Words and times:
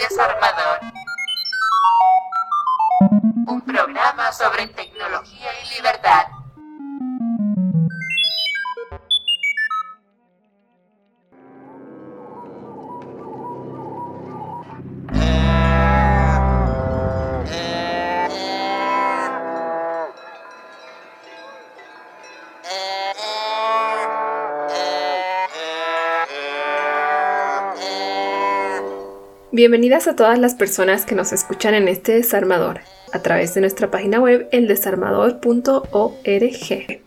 Desarmador. 0.00 0.80
Un 3.46 3.60
programa 3.60 4.32
sobre 4.32 4.66
tecnología 4.68 5.50
y 5.62 5.74
libertad. 5.74 6.26
Bienvenidas 29.60 30.08
a 30.08 30.16
todas 30.16 30.38
las 30.38 30.54
personas 30.54 31.04
que 31.04 31.14
nos 31.14 31.34
escuchan 31.34 31.74
en 31.74 31.86
este 31.86 32.12
desarmador 32.12 32.80
a 33.12 33.20
través 33.20 33.52
de 33.52 33.60
nuestra 33.60 33.90
página 33.90 34.18
web 34.18 34.48
eldesarmador.org. 34.52 37.00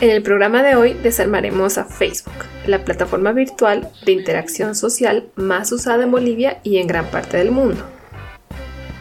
En 0.00 0.10
el 0.10 0.22
programa 0.22 0.62
de 0.62 0.76
hoy 0.76 0.92
desarmaremos 0.92 1.76
a 1.76 1.86
Facebook, 1.86 2.44
la 2.68 2.84
plataforma 2.84 3.32
virtual 3.32 3.90
de 4.04 4.12
interacción 4.12 4.76
social 4.76 5.26
más 5.34 5.72
usada 5.72 6.04
en 6.04 6.12
Bolivia 6.12 6.60
y 6.62 6.76
en 6.76 6.86
gran 6.86 7.06
parte 7.06 7.38
del 7.38 7.50
mundo. 7.50 7.82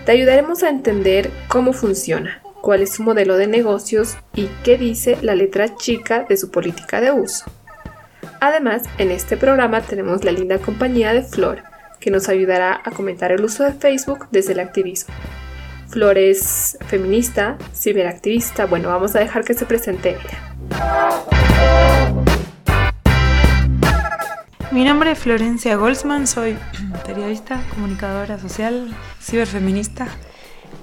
Te 0.07 0.13
ayudaremos 0.13 0.63
a 0.63 0.69
entender 0.69 1.29
cómo 1.47 1.71
funciona, 1.71 2.41
cuál 2.65 2.81
es 2.81 2.93
su 2.95 3.03
modelo 3.03 3.37
de 3.37 3.45
negocios 3.45 4.17
y 4.33 4.47
qué 4.63 4.75
dice 4.75 5.19
la 5.21 5.35
letra 5.35 5.75
chica 5.75 6.25
de 6.27 6.35
su 6.35 6.49
política 6.49 6.99
de 6.99 7.11
uso. 7.11 7.45
Además, 8.39 8.81
en 8.97 9.11
este 9.11 9.37
programa 9.37 9.81
tenemos 9.81 10.23
la 10.23 10.31
linda 10.31 10.57
compañía 10.57 11.13
de 11.13 11.21
Flor, 11.21 11.61
que 11.99 12.09
nos 12.09 12.27
ayudará 12.27 12.81
a 12.83 12.89
comentar 12.89 13.31
el 13.31 13.45
uso 13.45 13.63
de 13.63 13.73
Facebook 13.73 14.29
desde 14.31 14.53
el 14.53 14.61
activismo. 14.61 15.13
Flor 15.89 16.17
es 16.17 16.79
feminista, 16.87 17.59
ciberactivista, 17.71 18.65
bueno, 18.65 18.89
vamos 18.89 19.15
a 19.15 19.19
dejar 19.19 19.43
que 19.43 19.53
se 19.53 19.67
presente 19.67 20.17
ella. 20.17 20.39
Mi 24.71 24.83
nombre 24.83 25.11
es 25.11 25.19
Florencia 25.19 25.75
Goldsman, 25.75 26.25
soy 26.25 26.57
periodista, 27.05 27.61
comunicadora 27.75 28.39
social, 28.39 28.89
ciberfeminista 29.21 30.07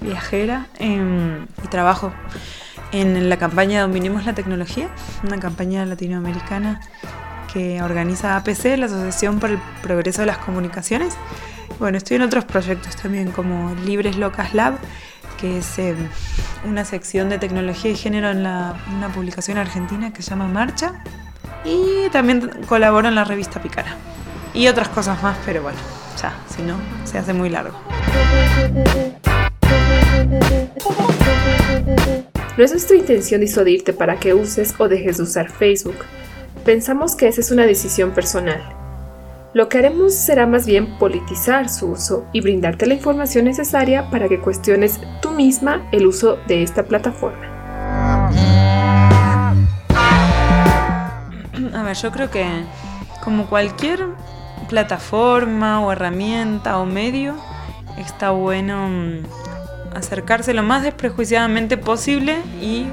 viajera 0.03 0.67
em, 0.77 1.47
y 1.63 1.67
trabajo 1.67 2.13
en 2.91 3.29
la 3.29 3.37
campaña 3.37 3.81
Dominemos 3.81 4.25
la 4.25 4.33
Tecnología, 4.33 4.89
una 5.23 5.39
campaña 5.39 5.85
latinoamericana 5.85 6.81
que 7.51 7.81
organiza 7.81 8.35
APC, 8.35 8.77
la 8.77 8.85
Asociación 8.85 9.39
por 9.39 9.51
el 9.51 9.59
Progreso 9.81 10.21
de 10.21 10.27
las 10.27 10.37
Comunicaciones. 10.37 11.15
Bueno, 11.79 11.97
estoy 11.97 12.17
en 12.17 12.23
otros 12.23 12.45
proyectos 12.45 12.95
también 12.95 13.31
como 13.31 13.75
Libres 13.85 14.17
Locas 14.17 14.53
Lab, 14.53 14.75
que 15.39 15.57
es 15.59 15.79
em, 15.79 15.97
una 16.65 16.85
sección 16.85 17.29
de 17.29 17.39
tecnología 17.39 17.91
y 17.91 17.95
género 17.95 18.29
en 18.29 18.39
una 18.39 19.09
publicación 19.13 19.57
argentina 19.57 20.13
que 20.13 20.21
se 20.21 20.29
llama 20.31 20.47
Marcha. 20.47 21.03
Y 21.65 22.09
también 22.11 22.51
colaboro 22.67 23.07
en 23.07 23.15
la 23.15 23.23
revista 23.23 23.61
Picara. 23.61 23.95
Y 24.53 24.67
otras 24.67 24.89
cosas 24.89 25.21
más, 25.23 25.37
pero 25.45 25.63
bueno, 25.63 25.77
ya, 26.21 26.33
si 26.47 26.61
no, 26.61 26.75
se 27.05 27.17
hace 27.17 27.33
muy 27.33 27.49
largo. 27.49 27.79
No 32.55 32.63
es 32.63 32.71
nuestra 32.71 32.95
intención 32.95 33.41
disuadirte 33.41 33.93
para 33.93 34.19
que 34.19 34.33
uses 34.35 34.75
o 34.77 34.87
dejes 34.87 35.17
de 35.17 35.23
usar 35.23 35.49
Facebook. 35.49 35.97
Pensamos 36.63 37.15
que 37.15 37.27
esa 37.27 37.41
es 37.41 37.49
una 37.49 37.65
decisión 37.65 38.11
personal. 38.11 38.61
Lo 39.53 39.69
que 39.69 39.79
haremos 39.79 40.13
será 40.13 40.47
más 40.47 40.65
bien 40.65 40.97
politizar 40.97 41.67
su 41.69 41.87
uso 41.87 42.25
y 42.31 42.41
brindarte 42.41 42.85
la 42.85 42.93
información 42.93 43.45
necesaria 43.45 44.09
para 44.09 44.29
que 44.29 44.39
cuestiones 44.39 44.99
tú 45.21 45.31
misma 45.31 45.87
el 45.91 46.07
uso 46.07 46.37
de 46.47 46.63
esta 46.63 46.83
plataforma. 46.83 47.49
A 51.73 51.83
ver, 51.83 51.95
yo 51.97 52.11
creo 52.11 52.29
que 52.29 52.45
como 53.23 53.47
cualquier 53.47 54.07
plataforma 54.69 55.81
o 55.81 55.91
herramienta 55.91 56.77
o 56.79 56.85
medio, 56.85 57.35
está 57.97 58.31
bueno 58.31 58.89
mm, 58.89 59.42
acercarse 59.95 60.53
lo 60.53 60.63
más 60.63 60.83
desprejuiciadamente 60.83 61.77
posible 61.77 62.37
y 62.61 62.85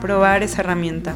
probar 0.00 0.42
esa 0.42 0.62
herramienta. 0.62 1.14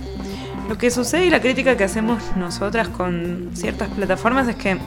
Lo 0.69 0.79
que 0.79 0.91
sucede 0.91 1.27
y 1.27 1.31
la 1.31 1.41
crítica 1.41 1.77
que 1.77 1.85
hacemos 1.85 2.23
nosotras 2.37 2.89
con 2.89 3.51
ciertas 3.55 3.89
plataformas 3.89 4.47
es 4.49 4.57
que, 4.57 4.79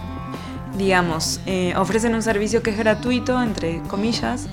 digamos, 0.78 1.42
eh, 1.46 1.74
ofrecen 1.76 2.16
un 2.16 2.22
servicio 2.22 2.64
que 2.64 2.70
es 2.70 2.78
gratuito, 2.78 3.42
entre 3.42 3.82
comillas, 3.90 4.48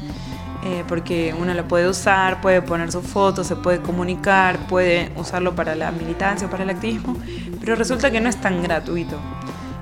eh, 0.65 0.85
porque 0.89 1.35
uno 1.39 1.55
lo 1.55 1.67
puede 1.69 1.89
usar, 1.89 2.41
puede 2.41 2.61
poner 2.61 2.93
sus 2.93 3.07
fotos, 3.07 3.47
se 3.47 3.57
puede 3.57 3.81
comunicar, 3.81 4.59
puede 4.67 5.11
usarlo 5.17 5.55
para 5.55 5.75
la 5.75 5.91
militancia 5.91 6.49
o 6.49 6.51
para 6.51 6.65
el 6.65 6.71
activismo, 6.71 7.17
pero 7.61 7.77
resulta 7.77 8.11
que 8.11 8.21
no 8.21 8.29
es 8.29 8.37
tan 8.37 8.63
gratuito. 8.63 9.17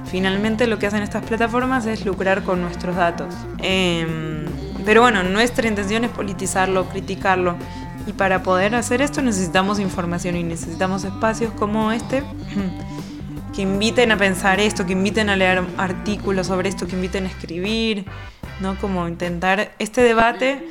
Finalmente 0.04 0.66
lo 0.66 0.78
que 0.78 0.86
hacen 0.86 1.02
estas 1.02 1.24
plataformas 1.24 1.86
es 1.86 2.04
lucrar 2.04 2.42
con 2.42 2.60
nuestros 2.60 2.94
datos. 2.94 3.34
Em, 3.58 4.44
pero 4.88 5.02
bueno, 5.02 5.22
nuestra 5.22 5.68
intención 5.68 6.04
es 6.04 6.10
politizarlo, 6.10 6.88
criticarlo. 6.88 7.56
Y 8.06 8.14
para 8.14 8.42
poder 8.42 8.74
hacer 8.74 9.02
esto 9.02 9.20
necesitamos 9.20 9.80
información 9.80 10.34
y 10.34 10.42
necesitamos 10.42 11.04
espacios 11.04 11.52
como 11.58 11.92
este 11.92 12.22
que 13.54 13.60
inviten 13.60 14.12
a 14.12 14.16
pensar 14.16 14.60
esto, 14.60 14.86
que 14.86 14.92
inviten 14.92 15.28
a 15.28 15.36
leer 15.36 15.62
artículos 15.76 16.46
sobre 16.46 16.70
esto, 16.70 16.86
que 16.86 16.96
inviten 16.96 17.26
a 17.26 17.28
escribir, 17.28 18.06
¿no? 18.60 18.78
Como 18.78 19.06
intentar 19.06 19.72
este 19.78 20.00
debate, 20.00 20.66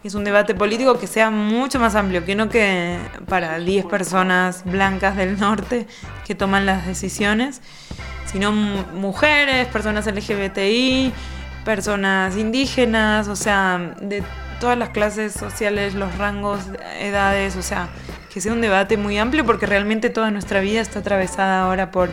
que 0.00 0.06
es 0.06 0.14
un 0.14 0.22
debate 0.22 0.54
político 0.54 0.96
que 1.00 1.08
sea 1.08 1.30
mucho 1.30 1.80
más 1.80 1.96
amplio, 1.96 2.24
que 2.24 2.36
no 2.36 2.48
que 2.48 2.98
para 3.28 3.58
10 3.58 3.86
personas 3.86 4.62
blancas 4.64 5.16
del 5.16 5.40
norte 5.40 5.88
que 6.24 6.36
toman 6.36 6.66
las 6.66 6.86
decisiones, 6.86 7.62
sino 8.26 8.52
mujeres, 8.52 9.66
personas 9.66 10.06
LGBTI, 10.06 11.12
personas 11.64 12.36
indígenas, 12.36 13.28
o 13.28 13.36
sea, 13.36 13.94
de 14.00 14.22
todas 14.60 14.78
las 14.78 14.90
clases 14.90 15.32
sociales, 15.32 15.94
los 15.94 16.16
rangos, 16.18 16.60
edades, 17.00 17.56
o 17.56 17.62
sea, 17.62 17.88
que 18.32 18.40
sea 18.40 18.52
un 18.52 18.60
debate 18.60 18.96
muy 18.96 19.18
amplio 19.18 19.44
porque 19.44 19.66
realmente 19.66 20.10
toda 20.10 20.30
nuestra 20.30 20.60
vida 20.60 20.80
está 20.80 21.00
atravesada 21.00 21.62
ahora 21.62 21.90
por 21.90 22.10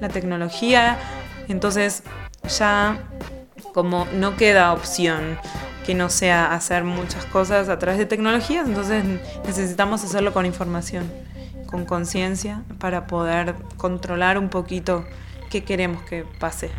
la 0.00 0.08
tecnología, 0.08 0.98
entonces 1.48 2.02
ya 2.58 2.98
como 3.72 4.06
no 4.14 4.36
queda 4.36 4.72
opción 4.72 5.38
que 5.86 5.94
no 5.94 6.10
sea 6.10 6.54
hacer 6.54 6.84
muchas 6.84 7.24
cosas 7.26 7.68
a 7.68 7.78
través 7.78 7.98
de 7.98 8.06
tecnologías, 8.06 8.66
entonces 8.66 9.04
necesitamos 9.46 10.04
hacerlo 10.04 10.32
con 10.32 10.46
información, 10.46 11.10
con 11.66 11.84
conciencia, 11.84 12.62
para 12.78 13.06
poder 13.06 13.54
controlar 13.76 14.38
un 14.38 14.48
poquito 14.48 15.04
qué 15.50 15.64
queremos 15.64 16.02
que 16.04 16.24
pase. 16.38 16.70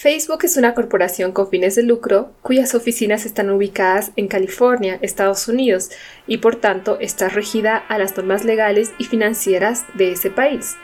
Facebook 0.00 0.44
es 0.44 0.56
una 0.56 0.74
corporación 0.74 1.32
con 1.32 1.50
fines 1.50 1.74
de 1.74 1.82
lucro 1.82 2.32
cuyas 2.40 2.74
oficinas 2.74 3.26
están 3.26 3.50
ubicadas 3.50 4.12
en 4.16 4.28
California, 4.28 4.98
Estados 5.02 5.46
Unidos, 5.46 5.90
y 6.26 6.38
por 6.38 6.56
tanto 6.56 6.98
está 7.00 7.28
regida 7.28 7.76
a 7.76 7.98
las 7.98 8.16
normas 8.16 8.44
legales 8.44 8.92
y 8.98 9.04
financieras 9.04 9.84
de 9.94 10.12
ese 10.12 10.30
país. 10.30 10.76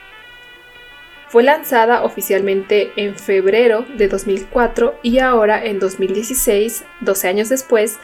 Fue 1.29 1.43
lanzada 1.43 2.05
oficialmente 2.05 2.93
en 2.97 3.17
febrero 3.17 3.85
de 3.97 4.07
2004 4.07 5.01
y 5.03 5.19
ahora 5.19 5.65
en 5.65 5.81
2016, 5.81 6.85
12 7.01 7.29
años 7.29 7.49
después, 7.49 7.99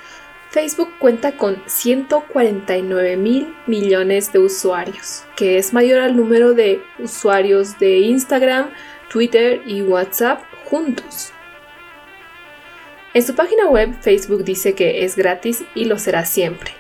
Facebook 0.51 0.91
cuenta 0.99 1.33
con 1.33 1.63
149 1.67 3.17
mil 3.17 3.55
millones 3.67 4.33
de 4.33 4.41
usuarios, 4.41 5.25
que 5.37 5.57
es 5.57 5.73
mayor 5.73 6.01
al 6.01 6.17
número 6.17 6.53
de 6.53 6.83
usuarios 6.99 7.79
de 7.79 8.01
Instagram, 8.01 8.71
Twitter 9.09 9.63
y 9.67 9.83
WhatsApp 9.83 10.41
juntos. 10.65 11.33
En 13.15 13.23
su 13.23 13.35
página 13.37 13.69
web, 13.69 13.95
Facebook 14.01 14.43
dice 14.43 14.75
que 14.75 15.05
es 15.05 15.17
gratis 15.17 15.65
y 15.75 15.85
lo 15.85 15.99
será 15.99 16.27
siempre, 16.27 16.73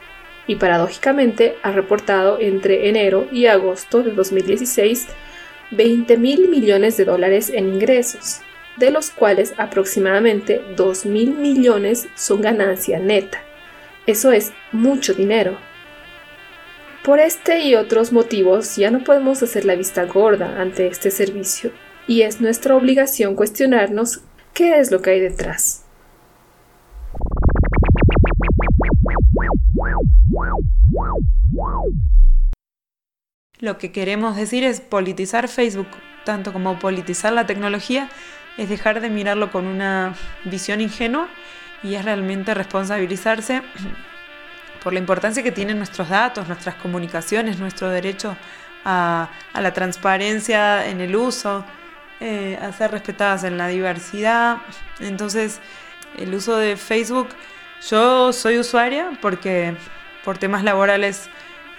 y 0.48 0.56
paradójicamente 0.56 1.56
ha 1.62 1.70
reportado 1.70 2.40
entre 2.40 2.88
enero 2.88 3.28
y 3.30 3.46
agosto 3.46 4.02
de 4.02 4.10
2016 4.10 5.06
20 5.72 6.16
mil 6.18 6.48
millones 6.48 6.96
de 6.96 7.04
dólares 7.04 7.50
en 7.50 7.68
ingresos, 7.68 8.40
de 8.76 8.90
los 8.90 9.10
cuales 9.10 9.54
aproximadamente 9.56 10.62
2 10.76 11.06
mil 11.06 11.34
millones 11.34 12.08
son 12.14 12.42
ganancia 12.42 12.98
neta, 12.98 13.42
Eso 14.06 14.32
es 14.32 14.52
mucho 14.72 15.14
dinero. 15.14 15.56
Por 17.02 17.18
este 17.18 17.60
y 17.60 17.74
otros 17.74 18.12
motivos 18.12 18.76
ya 18.76 18.90
no 18.90 19.02
podemos 19.02 19.42
hacer 19.42 19.64
la 19.64 19.74
vista 19.74 20.04
gorda 20.04 20.60
ante 20.60 20.86
este 20.86 21.10
servicio 21.10 21.72
y 22.06 22.22
es 22.22 22.40
nuestra 22.40 22.76
obligación 22.76 23.34
cuestionarnos 23.34 24.20
qué 24.54 24.78
es 24.78 24.90
lo 24.90 25.02
que 25.02 25.10
hay 25.10 25.20
detrás. 25.20 25.84
Lo 33.62 33.78
que 33.78 33.92
queremos 33.92 34.34
decir 34.34 34.64
es 34.64 34.80
politizar 34.80 35.46
Facebook, 35.46 35.86
tanto 36.24 36.52
como 36.52 36.80
politizar 36.80 37.32
la 37.32 37.46
tecnología, 37.46 38.08
es 38.56 38.68
dejar 38.68 39.00
de 39.00 39.08
mirarlo 39.08 39.52
con 39.52 39.68
una 39.68 40.16
visión 40.42 40.80
ingenua 40.80 41.28
y 41.84 41.94
es 41.94 42.04
realmente 42.04 42.54
responsabilizarse 42.54 43.62
por 44.82 44.92
la 44.92 44.98
importancia 44.98 45.44
que 45.44 45.52
tienen 45.52 45.78
nuestros 45.78 46.08
datos, 46.08 46.48
nuestras 46.48 46.74
comunicaciones, 46.74 47.60
nuestro 47.60 47.88
derecho 47.88 48.36
a, 48.84 49.30
la 49.54 49.72
transparencia 49.72 50.88
en 50.88 51.00
el 51.00 51.14
uso, 51.14 51.64
eh, 52.18 52.58
a 52.60 52.72
ser 52.72 52.90
respetadas 52.90 53.44
en 53.44 53.58
la 53.58 53.68
diversidad. 53.68 54.56
Entonces, 54.98 55.60
el 56.18 56.34
uso 56.34 56.56
de 56.56 56.76
Facebook, 56.76 57.28
yo 57.88 58.32
soy 58.32 58.58
usuaria 58.58 59.16
porque 59.20 59.76
por 60.24 60.36
temas 60.38 60.64
laborales 60.64 61.30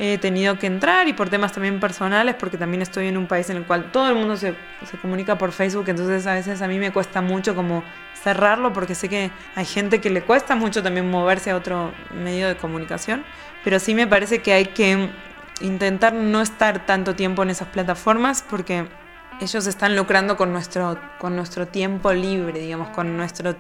he 0.04 0.18
tenido 0.18 0.60
que 0.60 0.68
entrar 0.68 1.08
y 1.08 1.14
por 1.14 1.30
temas 1.30 1.54
también 1.54 1.80
personales, 1.80 2.36
porque 2.36 2.58
también 2.58 2.82
estoy 2.82 3.08
en 3.08 3.18
un 3.18 3.28
país 3.28 3.50
en 3.50 3.58
el 3.58 3.64
cual 3.66 3.92
todo 3.92 4.10
el 4.10 4.16
mundo 4.16 4.38
se, 4.38 4.56
se 4.86 4.98
comunica 4.98 5.38
por 5.38 5.52
Facebook, 5.52 5.86
entonces 5.88 6.28
a 6.28 6.34
veces 6.34 6.62
a 6.62 6.68
mí 6.68 6.78
me 6.78 6.92
cuesta 6.92 7.22
mucho 7.22 7.56
como 7.56 7.84
cerrarlo 8.14 8.74
porque 8.74 8.96
sé 8.96 9.10
que 9.10 9.32
hay 9.56 9.66
gente 9.66 10.02
que 10.02 10.10
le 10.10 10.22
cuesta 10.22 10.56
mucho 10.56 10.84
también 10.84 11.10
moverse 11.10 11.52
a 11.52 11.56
otro 11.56 11.94
medio 12.14 12.48
de 12.48 12.56
comunicación, 12.56 13.24
pero 13.64 13.80
sí 13.80 13.96
me 13.96 14.08
parece 14.08 14.42
que 14.42 14.54
hay 14.54 14.66
que 14.68 15.10
intentar 15.62 16.14
no 16.14 16.42
estar 16.42 16.86
tanto 16.86 17.16
tiempo 17.16 17.44
en 17.44 17.50
esas 17.50 17.68
plataformas 17.70 18.44
porque 18.48 18.86
ellos 19.42 19.68
están 19.68 19.96
lucrando 19.96 20.38
con 20.38 20.52
nuestro, 20.52 21.00
con 21.20 21.36
nuestro 21.36 21.68
tiempo 21.68 22.14
libre, 22.14 22.60
digamos, 22.60 22.90
con 22.90 23.18
nuestro 23.18 23.56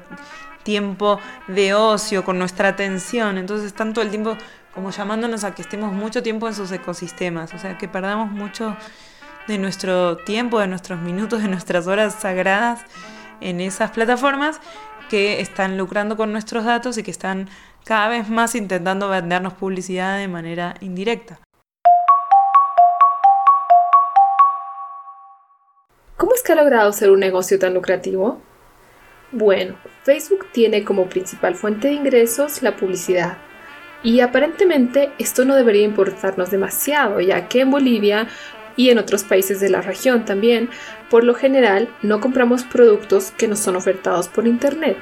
tiempo 0.63 1.19
de 1.47 1.73
ocio, 1.73 2.23
con 2.23 2.39
nuestra 2.39 2.69
atención. 2.69 3.37
Entonces 3.37 3.67
están 3.67 3.93
todo 3.93 4.03
el 4.03 4.11
tiempo 4.11 4.37
como 4.73 4.89
llamándonos 4.91 5.43
a 5.43 5.53
que 5.53 5.61
estemos 5.61 5.93
mucho 5.93 6.23
tiempo 6.23 6.47
en 6.47 6.55
sus 6.55 6.71
ecosistemas, 6.71 7.53
o 7.53 7.59
sea, 7.59 7.77
que 7.77 7.87
perdamos 7.87 8.31
mucho 8.31 8.75
de 9.47 9.57
nuestro 9.57 10.17
tiempo, 10.17 10.59
de 10.59 10.67
nuestros 10.67 10.99
minutos, 10.99 11.41
de 11.41 11.47
nuestras 11.47 11.87
horas 11.87 12.15
sagradas 12.15 12.81
en 13.41 13.61
esas 13.61 13.91
plataformas 13.91 14.59
que 15.09 15.41
están 15.41 15.77
lucrando 15.77 16.17
con 16.17 16.31
nuestros 16.31 16.65
datos 16.65 16.97
y 16.97 17.03
que 17.03 17.11
están 17.11 17.49
cada 17.85 18.07
vez 18.07 18.29
más 18.29 18.55
intentando 18.55 19.09
vendernos 19.09 19.53
publicidad 19.53 20.17
de 20.17 20.27
manera 20.27 20.75
indirecta. 20.79 21.39
¿Cómo 26.17 26.33
es 26.33 26.41
que 26.41 26.53
ha 26.53 26.55
logrado 26.55 26.91
ser 26.93 27.11
un 27.11 27.19
negocio 27.19 27.59
tan 27.59 27.73
lucrativo? 27.73 28.41
Bueno, 29.31 29.75
Facebook 30.03 30.47
tiene 30.53 30.85
como 30.85 31.09
principal 31.09 31.55
fuente 31.55 31.89
de 31.89 31.95
ingresos 31.95 32.61
la 32.61 32.77
publicidad. 32.77 33.37
Y 34.03 34.19
aparentemente 34.19 35.11
esto 35.17 35.45
no 35.45 35.55
debería 35.55 35.83
importarnos 35.83 36.51
demasiado, 36.51 37.21
ya 37.21 37.47
que 37.47 37.61
en 37.61 37.71
Bolivia 37.71 38.27
y 38.75 38.89
en 38.89 38.97
otros 38.97 39.23
países 39.23 39.59
de 39.59 39.69
la 39.69 39.81
región 39.81 40.25
también, 40.25 40.69
por 41.09 41.23
lo 41.23 41.33
general 41.33 41.89
no 42.01 42.19
compramos 42.19 42.63
productos 42.63 43.31
que 43.31 43.47
nos 43.47 43.59
son 43.59 43.75
ofertados 43.75 44.27
por 44.27 44.45
Internet. 44.45 44.97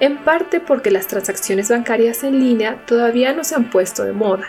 En 0.00 0.18
parte 0.18 0.60
porque 0.60 0.90
las 0.90 1.06
transacciones 1.06 1.70
bancarias 1.70 2.22
en 2.22 2.38
línea 2.38 2.76
todavía 2.86 3.32
no 3.32 3.44
se 3.44 3.54
han 3.54 3.70
puesto 3.70 4.04
de 4.04 4.12
moda. 4.12 4.48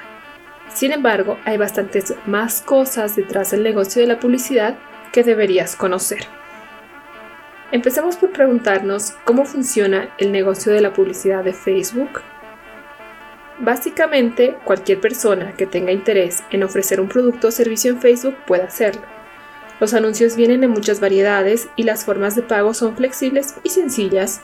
Sin 0.74 0.92
embargo, 0.92 1.40
hay 1.46 1.58
bastantes 1.58 2.14
más 2.28 2.62
cosas 2.62 3.16
detrás 3.16 3.52
del 3.52 3.64
negocio 3.64 4.02
de 4.02 4.08
la 4.08 4.20
publicidad 4.20 4.76
que 5.12 5.24
deberías 5.24 5.76
conocer. 5.76 6.20
Empecemos 7.72 8.18
por 8.18 8.32
preguntarnos 8.32 9.12
cómo 9.24 9.46
funciona 9.46 10.10
el 10.18 10.32
negocio 10.32 10.72
de 10.72 10.82
la 10.82 10.94
publicidad 10.94 11.44
de 11.44 11.54
Facebook. 11.54 12.22
Básicamente, 13.60 14.56
cualquier 14.64 15.02
persona 15.02 15.52
que 15.52 15.66
tenga 15.66 15.92
interés 15.92 16.44
en 16.50 16.64
ofrecer 16.64 17.02
un 17.02 17.10
producto 17.10 17.50
o 17.50 17.52
servicio 17.52 17.92
en 17.92 18.00
Facebook 18.00 18.38
puede 18.48 18.64
hacerlo. 18.64 19.02
Los 19.82 19.94
anuncios 19.94 20.38
vienen 20.38 20.64
en 20.64 20.70
muchas 20.70 21.02
variedades 21.02 21.68
y 21.76 21.84
las 21.84 22.06
formas 22.06 22.36
de 22.36 22.42
pago 22.42 22.74
son 22.74 22.96
flexibles 22.96 23.56
y 23.64 23.70
sencillas. 23.70 24.42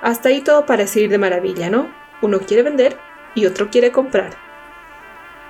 Hasta 0.00 0.28
ahí 0.28 0.42
todo 0.42 0.64
parece 0.64 1.00
ir 1.00 1.10
de 1.10 1.18
maravilla, 1.18 1.70
¿no? 1.70 1.92
Uno 2.22 2.38
quiere 2.38 2.62
vender 2.62 2.96
y 3.34 3.46
otro 3.46 3.68
quiere 3.68 3.90
comprar. 3.90 4.30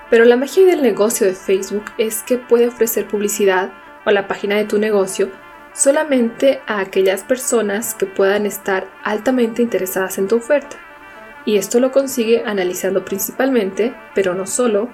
Pero 0.08 0.24
la 0.24 0.36
magia 0.36 0.64
del 0.64 0.82
negocio 0.82 1.26
de 1.26 1.34
Facebook 1.34 1.84
es 1.98 2.22
que 2.22 2.38
puede 2.38 2.68
ofrecer 2.68 3.06
publicidad 3.06 3.72
o 4.06 4.10
la 4.10 4.26
página 4.26 4.56
de 4.56 4.64
tu 4.64 4.78
negocio 4.78 5.30
solamente 5.74 6.62
a 6.66 6.80
aquellas 6.80 7.24
personas 7.24 7.94
que 7.94 8.06
puedan 8.06 8.46
estar 8.46 8.88
altamente 9.04 9.60
interesadas 9.60 10.16
en 10.16 10.28
tu 10.28 10.36
oferta 10.36 10.78
y 11.46 11.56
esto 11.56 11.78
lo 11.80 11.92
consigue 11.92 12.42
analizando 12.44 13.04
principalmente, 13.04 13.94
pero 14.14 14.34
no 14.34 14.46
solo, 14.46 14.90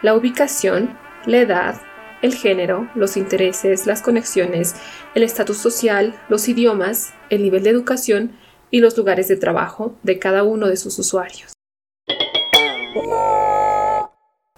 la 0.00 0.14
ubicación, 0.14 0.96
la 1.26 1.38
edad, 1.38 1.80
el 2.22 2.34
género, 2.34 2.88
los 2.94 3.16
intereses, 3.16 3.86
las 3.86 4.00
conexiones, 4.00 4.76
el 5.16 5.24
estatus 5.24 5.58
social, 5.58 6.14
los 6.28 6.48
idiomas, 6.48 7.12
el 7.30 7.42
nivel 7.42 7.64
de 7.64 7.70
educación 7.70 8.32
y 8.70 8.80
los 8.80 8.96
lugares 8.96 9.26
de 9.26 9.36
trabajo 9.36 9.96
de 10.04 10.20
cada 10.20 10.44
uno 10.44 10.68
de 10.68 10.76
sus 10.76 10.98
usuarios. 11.00 11.52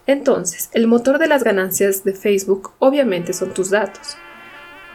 Entonces, 0.06 0.70
el 0.74 0.86
motor 0.86 1.18
de 1.18 1.26
las 1.26 1.42
ganancias 1.42 2.04
de 2.04 2.12
Facebook 2.14 2.72
obviamente 2.80 3.32
son 3.32 3.54
tus 3.54 3.70
datos, 3.70 4.18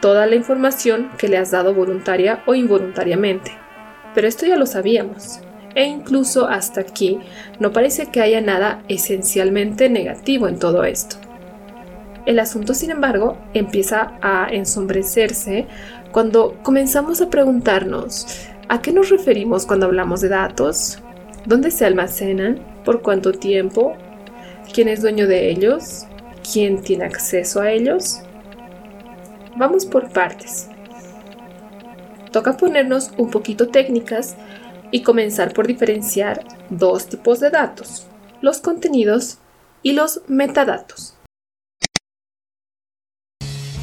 toda 0.00 0.26
la 0.26 0.36
información 0.36 1.10
que 1.18 1.28
le 1.28 1.38
has 1.38 1.50
dado 1.50 1.74
voluntaria 1.74 2.44
o 2.46 2.54
involuntariamente. 2.54 3.52
Pero 4.14 4.28
esto 4.28 4.46
ya 4.46 4.56
lo 4.56 4.66
sabíamos 4.66 5.40
e 5.76 5.84
incluso 5.84 6.48
hasta 6.48 6.80
aquí 6.80 7.20
no 7.60 7.70
parece 7.70 8.06
que 8.06 8.20
haya 8.20 8.40
nada 8.40 8.82
esencialmente 8.88 9.88
negativo 9.88 10.48
en 10.48 10.58
todo 10.58 10.82
esto. 10.82 11.16
El 12.24 12.40
asunto, 12.40 12.74
sin 12.74 12.90
embargo, 12.90 13.38
empieza 13.54 14.14
a 14.20 14.48
ensombrecerse 14.50 15.66
cuando 16.10 16.58
comenzamos 16.64 17.20
a 17.20 17.30
preguntarnos 17.30 18.48
¿a 18.68 18.80
qué 18.80 18.92
nos 18.92 19.10
referimos 19.10 19.66
cuando 19.66 19.86
hablamos 19.86 20.22
de 20.22 20.30
datos? 20.30 20.98
¿Dónde 21.44 21.70
se 21.70 21.84
almacenan? 21.84 22.58
¿Por 22.84 23.02
cuánto 23.02 23.32
tiempo? 23.32 23.94
¿Quién 24.72 24.88
es 24.88 25.02
dueño 25.02 25.28
de 25.28 25.50
ellos? 25.50 26.06
¿Quién 26.52 26.80
tiene 26.82 27.04
acceso 27.04 27.60
a 27.60 27.70
ellos? 27.70 28.22
Vamos 29.56 29.84
por 29.84 30.10
partes. 30.10 30.68
Toca 32.32 32.56
ponernos 32.56 33.12
un 33.18 33.30
poquito 33.30 33.68
técnicas 33.68 34.36
y 34.96 35.02
comenzar 35.02 35.52
por 35.52 35.66
diferenciar 35.66 36.42
dos 36.70 37.06
tipos 37.06 37.38
de 37.38 37.50
datos, 37.50 38.06
los 38.40 38.60
contenidos 38.60 39.36
y 39.82 39.92
los 39.92 40.22
metadatos. 40.26 41.12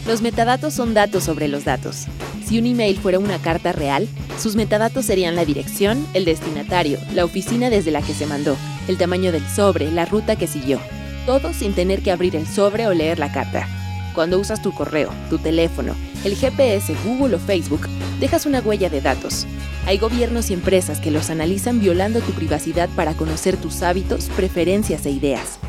Los 0.08 0.24
metadatos 0.24 0.74
son 0.74 0.96
datos 0.96 1.24
sobre 1.24 1.48
los 1.48 1.66
datos. 1.66 2.08
Si 2.44 2.58
un 2.58 2.66
email 2.66 2.98
fuera 2.98 3.20
una 3.20 3.38
carta 3.38 3.74
real, 3.74 4.08
sus 4.40 4.56
metadatos 4.56 5.06
serían 5.06 5.36
la 5.36 5.46
dirección, 5.46 6.04
el 6.16 6.26
destinatario, 6.26 6.98
la 7.14 7.26
oficina 7.26 7.70
desde 7.70 7.92
la 7.92 8.02
que 8.02 8.16
se 8.16 8.26
mandó, 8.26 8.58
el 8.88 8.98
tamaño 8.98 9.32
del 9.32 9.48
sobre, 9.48 9.92
la 9.92 10.06
ruta 10.06 10.36
que 10.36 10.48
siguió. 10.48 10.80
Todo 11.28 11.54
sin 11.54 11.76
tener 11.76 12.02
que 12.02 12.12
abrir 12.12 12.36
el 12.36 12.48
sobre 12.48 12.88
o 12.88 12.94
leer 12.96 13.20
la 13.20 13.32
carta. 13.32 13.68
Cuando 14.16 14.40
usas 14.40 14.64
tu 14.64 14.74
correo, 14.74 15.12
tu 15.30 15.38
teléfono, 15.38 15.96
el 16.26 16.36
GPS, 16.36 16.96
Google 17.06 17.36
o 17.36 17.40
Facebook, 17.40 17.88
dejas 18.24 18.46
una 18.46 18.62
huella 18.62 18.90
de 18.90 19.02
datos. 19.02 19.46
Hay 19.86 19.98
gobiernos 19.98 20.50
y 20.50 20.54
empresas 20.54 21.02
que 21.02 21.12
los 21.12 21.30
analizan 21.30 21.82
violando 21.82 22.22
tu 22.22 22.32
privacidad 22.32 22.88
para 22.96 23.16
conocer 23.16 23.58
tus 23.58 23.84
hábitos, 23.84 24.30
preferencias 24.38 25.06
e 25.06 25.10
ideas. 25.10 25.60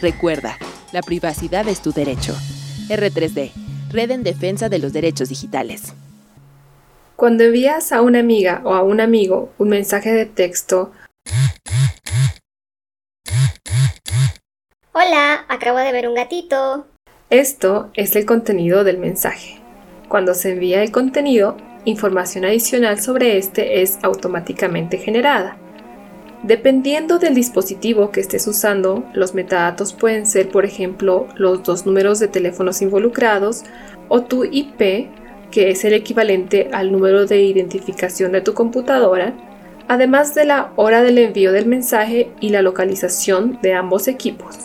Recuerda, 0.00 0.56
la 0.92 1.02
privacidad 1.02 1.68
es 1.68 1.82
tu 1.82 1.92
derecho. 1.92 2.34
R3D, 2.88 3.52
Red 3.90 4.10
en 4.10 4.22
Defensa 4.22 4.70
de 4.70 4.78
los 4.78 4.94
Derechos 4.94 5.28
Digitales. 5.28 5.92
Cuando 7.14 7.44
envías 7.44 7.92
a 7.92 8.00
una 8.00 8.20
amiga 8.20 8.62
o 8.64 8.72
a 8.72 8.82
un 8.82 9.02
amigo 9.02 9.52
un 9.58 9.68
mensaje 9.68 10.12
de 10.12 10.24
texto, 10.24 10.92
Hola, 14.94 15.44
acabo 15.48 15.76
de 15.76 15.92
ver 15.92 16.08
un 16.08 16.14
gatito. 16.14 16.86
Esto 17.28 17.90
es 17.92 18.16
el 18.16 18.24
contenido 18.24 18.82
del 18.82 18.96
mensaje. 18.96 19.60
Cuando 20.08 20.32
se 20.32 20.52
envía 20.52 20.82
el 20.82 20.90
contenido, 20.90 21.58
información 21.84 22.44
adicional 22.44 23.00
sobre 23.00 23.38
este 23.38 23.82
es 23.82 23.98
automáticamente 24.02 24.98
generada. 24.98 25.56
Dependiendo 26.42 27.18
del 27.18 27.34
dispositivo 27.34 28.10
que 28.10 28.20
estés 28.20 28.46
usando, 28.48 29.04
los 29.14 29.32
metadatos 29.32 29.92
pueden 29.92 30.26
ser, 30.26 30.48
por 30.48 30.64
ejemplo, 30.64 31.28
los 31.36 31.62
dos 31.62 31.86
números 31.86 32.18
de 32.18 32.26
teléfonos 32.26 32.82
involucrados 32.82 33.62
o 34.08 34.22
tu 34.22 34.44
IP, 34.44 35.08
que 35.52 35.70
es 35.70 35.84
el 35.84 35.92
equivalente 35.92 36.68
al 36.72 36.90
número 36.90 37.26
de 37.26 37.42
identificación 37.42 38.32
de 38.32 38.40
tu 38.40 38.54
computadora, 38.54 39.34
además 39.86 40.34
de 40.34 40.46
la 40.46 40.72
hora 40.76 41.02
del 41.02 41.18
envío 41.18 41.52
del 41.52 41.66
mensaje 41.66 42.32
y 42.40 42.48
la 42.48 42.62
localización 42.62 43.58
de 43.62 43.74
ambos 43.74 44.08
equipos. 44.08 44.56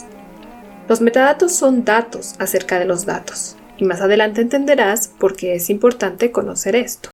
Los 0.87 1.01
metadatos 1.01 1.53
son 1.53 1.83
datos 1.83 2.35
acerca 2.39 2.79
de 2.79 2.85
los 2.85 3.05
datos, 3.05 3.56
y 3.77 3.85
más 3.85 4.01
adelante 4.01 4.41
entenderás 4.41 5.07
por 5.07 5.35
qué 5.35 5.55
es 5.55 5.69
importante 5.69 6.31
conocer 6.31 6.75
esto. 6.75 7.09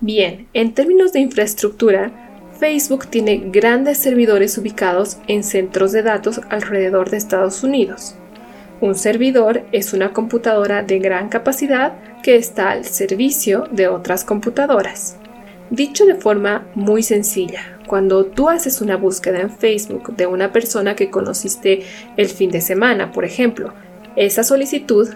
Bien, 0.00 0.46
en 0.52 0.74
términos 0.74 1.12
de 1.12 1.20
infraestructura, 1.20 2.12
Facebook 2.58 3.06
tiene 3.08 3.38
grandes 3.50 3.98
servidores 3.98 4.56
ubicados 4.58 5.18
en 5.26 5.42
centros 5.42 5.92
de 5.92 6.02
datos 6.02 6.40
alrededor 6.48 7.10
de 7.10 7.16
Estados 7.16 7.62
Unidos. 7.62 8.14
Un 8.80 8.94
servidor 8.94 9.64
es 9.72 9.94
una 9.94 10.12
computadora 10.12 10.82
de 10.82 10.98
gran 10.98 11.28
capacidad 11.28 11.94
que 12.22 12.36
está 12.36 12.70
al 12.70 12.84
servicio 12.84 13.64
de 13.72 13.88
otras 13.88 14.24
computadoras. 14.24 15.16
Dicho 15.70 16.04
de 16.04 16.14
forma 16.14 16.66
muy 16.74 17.02
sencilla, 17.02 17.75
cuando 17.86 18.26
tú 18.26 18.48
haces 18.48 18.80
una 18.80 18.96
búsqueda 18.96 19.40
en 19.40 19.50
Facebook 19.50 20.16
de 20.16 20.26
una 20.26 20.52
persona 20.52 20.96
que 20.96 21.10
conociste 21.10 21.82
el 22.16 22.28
fin 22.28 22.50
de 22.50 22.60
semana, 22.60 23.12
por 23.12 23.24
ejemplo, 23.24 23.72
esa 24.16 24.42
solicitud 24.42 25.08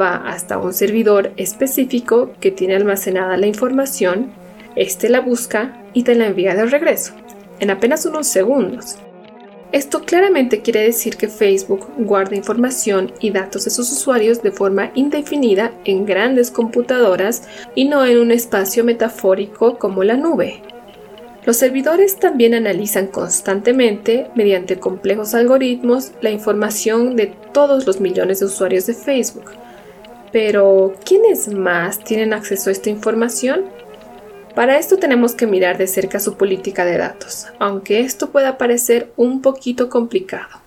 va 0.00 0.16
hasta 0.16 0.58
un 0.58 0.72
servidor 0.72 1.32
específico 1.36 2.32
que 2.40 2.50
tiene 2.50 2.74
almacenada 2.74 3.36
la 3.36 3.46
información, 3.46 4.32
este 4.76 5.08
la 5.08 5.20
busca 5.20 5.82
y 5.92 6.02
te 6.02 6.14
la 6.14 6.26
envía 6.26 6.54
de 6.54 6.66
regreso, 6.66 7.12
en 7.60 7.70
apenas 7.70 8.06
unos 8.06 8.26
segundos. 8.26 8.96
Esto 9.72 10.02
claramente 10.02 10.62
quiere 10.62 10.82
decir 10.82 11.16
que 11.16 11.26
Facebook 11.26 11.88
guarda 11.98 12.36
información 12.36 13.12
y 13.18 13.30
datos 13.30 13.64
de 13.64 13.72
sus 13.72 13.90
usuarios 13.90 14.40
de 14.40 14.52
forma 14.52 14.92
indefinida 14.94 15.72
en 15.84 16.06
grandes 16.06 16.52
computadoras 16.52 17.42
y 17.74 17.86
no 17.86 18.06
en 18.06 18.18
un 18.20 18.30
espacio 18.30 18.84
metafórico 18.84 19.76
como 19.76 20.04
la 20.04 20.16
nube. 20.16 20.62
Los 21.44 21.58
servidores 21.58 22.18
también 22.18 22.54
analizan 22.54 23.08
constantemente, 23.08 24.30
mediante 24.34 24.78
complejos 24.78 25.34
algoritmos, 25.34 26.12
la 26.22 26.30
información 26.30 27.16
de 27.16 27.34
todos 27.52 27.86
los 27.86 28.00
millones 28.00 28.40
de 28.40 28.46
usuarios 28.46 28.86
de 28.86 28.94
Facebook, 28.94 29.50
pero, 30.34 30.94
¿quiénes 31.04 31.46
más 31.46 32.00
tienen 32.00 32.32
acceso 32.32 32.68
a 32.68 32.72
esta 32.72 32.90
información? 32.90 33.66
Para 34.56 34.78
esto 34.78 34.96
tenemos 34.96 35.36
que 35.36 35.46
mirar 35.46 35.78
de 35.78 35.86
cerca 35.86 36.18
su 36.18 36.36
política 36.36 36.84
de 36.84 36.98
datos, 36.98 37.46
aunque 37.60 38.00
esto 38.00 38.30
pueda 38.30 38.58
parecer 38.58 39.12
un 39.16 39.42
poquito 39.42 39.88
complicado. 39.88 40.60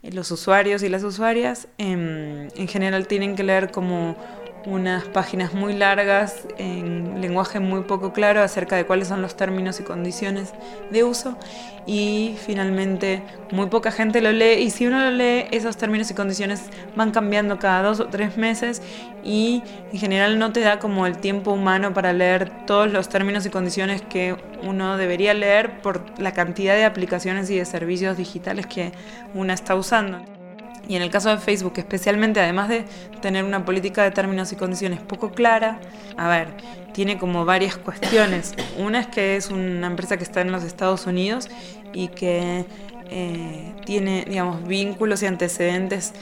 Los 0.00 0.30
usuarios 0.30 0.82
y 0.82 0.88
las 0.88 1.04
usuarias 1.04 1.68
em, 1.76 2.48
en 2.56 2.68
general 2.68 3.08
tienen 3.08 3.36
que 3.36 3.42
leer 3.42 3.70
como 3.70 4.16
unas 4.66 5.04
páginas 5.04 5.52
muy 5.54 5.74
largas 5.74 6.46
en 6.58 7.20
lenguaje 7.20 7.60
muy 7.60 7.82
poco 7.82 8.12
claro 8.12 8.42
acerca 8.42 8.76
de 8.76 8.86
cuáles 8.86 9.08
son 9.08 9.22
los 9.22 9.36
términos 9.36 9.80
y 9.80 9.82
condiciones 9.82 10.52
de 10.90 11.04
uso 11.04 11.36
y 11.86 12.36
finalmente 12.44 13.22
muy 13.50 13.66
poca 13.66 13.90
gente 13.90 14.22
lo 14.22 14.32
lee 14.32 14.54
y 14.62 14.70
si 14.70 14.86
uno 14.86 15.00
lo 15.00 15.10
lee 15.10 15.46
esos 15.50 15.76
términos 15.76 16.10
y 16.10 16.14
condiciones 16.14 16.62
van 16.96 17.10
cambiando 17.10 17.58
cada 17.58 17.82
dos 17.82 18.00
o 18.00 18.06
tres 18.06 18.38
meses 18.38 18.80
y 19.22 19.62
en 19.92 19.98
general 19.98 20.38
no 20.38 20.52
te 20.52 20.60
da 20.60 20.78
como 20.78 21.06
el 21.06 21.18
tiempo 21.18 21.52
humano 21.52 21.92
para 21.92 22.12
leer 22.12 22.66
todos 22.66 22.90
los 22.90 23.08
términos 23.08 23.44
y 23.46 23.50
condiciones 23.50 24.02
que 24.02 24.36
uno 24.62 24.96
debería 24.96 25.34
leer 25.34 25.82
por 25.82 26.02
la 26.18 26.32
cantidad 26.32 26.74
de 26.74 26.84
aplicaciones 26.84 27.50
y 27.50 27.58
de 27.58 27.64
servicios 27.64 28.16
digitales 28.16 28.66
que 28.66 28.92
uno 29.34 29.52
está 29.52 29.74
usando. 29.74 30.33
Y 30.88 30.96
en 30.96 31.02
el 31.02 31.10
caso 31.10 31.30
de 31.30 31.38
Facebook, 31.38 31.74
especialmente, 31.76 32.40
además 32.40 32.68
de 32.68 32.84
tener 33.20 33.44
una 33.44 33.64
política 33.64 34.02
de 34.02 34.10
términos 34.10 34.52
y 34.52 34.56
condiciones 34.56 35.00
poco 35.00 35.32
clara, 35.32 35.80
a 36.16 36.28
ver, 36.28 36.48
tiene 36.92 37.18
como 37.18 37.44
varias 37.44 37.76
cuestiones. 37.76 38.54
Una 38.78 39.00
es 39.00 39.06
que 39.06 39.36
es 39.36 39.50
una 39.50 39.86
empresa 39.86 40.16
que 40.16 40.24
está 40.24 40.40
en 40.40 40.52
los 40.52 40.64
Estados 40.64 41.06
Unidos 41.06 41.48
y 41.92 42.08
que 42.08 42.64
eh, 43.10 43.74
tiene, 43.84 44.24
digamos, 44.28 44.66
vínculos 44.66 45.22
y 45.22 45.26
antecedentes 45.26 46.12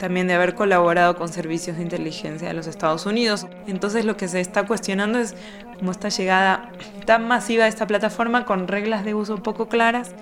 también 0.00 0.26
de 0.26 0.34
haber 0.34 0.54
colaborado 0.54 1.14
con 1.14 1.28
servicios 1.28 1.76
de 1.76 1.82
inteligencia 1.82 2.48
de 2.48 2.54
los 2.54 2.66
Estados 2.66 3.04
Unidos. 3.04 3.46
Entonces 3.66 4.06
lo 4.06 4.16
que 4.16 4.28
se 4.28 4.40
está 4.40 4.66
cuestionando 4.66 5.18
es 5.18 5.34
cómo 5.78 5.92
esta 5.92 6.08
llegada 6.08 6.72
tan 7.04 7.28
masiva 7.28 7.64
de 7.64 7.68
esta 7.68 7.86
plataforma 7.86 8.46
con 8.46 8.66
reglas 8.66 9.04
de 9.04 9.14
uso 9.14 9.42
poco 9.42 9.68
claras. 9.68 10.14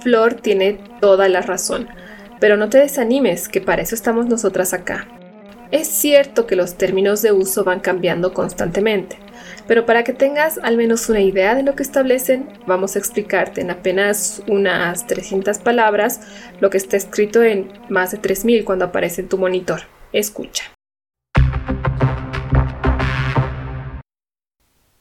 Flor 0.00 0.34
tiene 0.34 0.74
toda 1.00 1.28
la 1.28 1.42
razón. 1.42 1.88
Pero 2.42 2.56
no 2.56 2.68
te 2.68 2.78
desanimes, 2.78 3.48
que 3.48 3.60
para 3.60 3.82
eso 3.82 3.94
estamos 3.94 4.26
nosotras 4.26 4.74
acá. 4.74 5.06
Es 5.70 5.86
cierto 5.86 6.44
que 6.44 6.56
los 6.56 6.76
términos 6.76 7.22
de 7.22 7.30
uso 7.30 7.62
van 7.62 7.78
cambiando 7.78 8.34
constantemente, 8.34 9.16
pero 9.68 9.86
para 9.86 10.02
que 10.02 10.12
tengas 10.12 10.58
al 10.58 10.76
menos 10.76 11.08
una 11.08 11.20
idea 11.20 11.54
de 11.54 11.62
lo 11.62 11.76
que 11.76 11.84
establecen, 11.84 12.48
vamos 12.66 12.96
a 12.96 12.98
explicarte 12.98 13.60
en 13.60 13.70
apenas 13.70 14.42
unas 14.48 15.06
300 15.06 15.60
palabras 15.60 16.20
lo 16.58 16.68
que 16.68 16.78
está 16.78 16.96
escrito 16.96 17.44
en 17.44 17.70
más 17.88 18.10
de 18.10 18.18
3000 18.18 18.64
cuando 18.64 18.86
aparece 18.86 19.20
en 19.20 19.28
tu 19.28 19.38
monitor. 19.38 19.82
Escucha. 20.12 20.64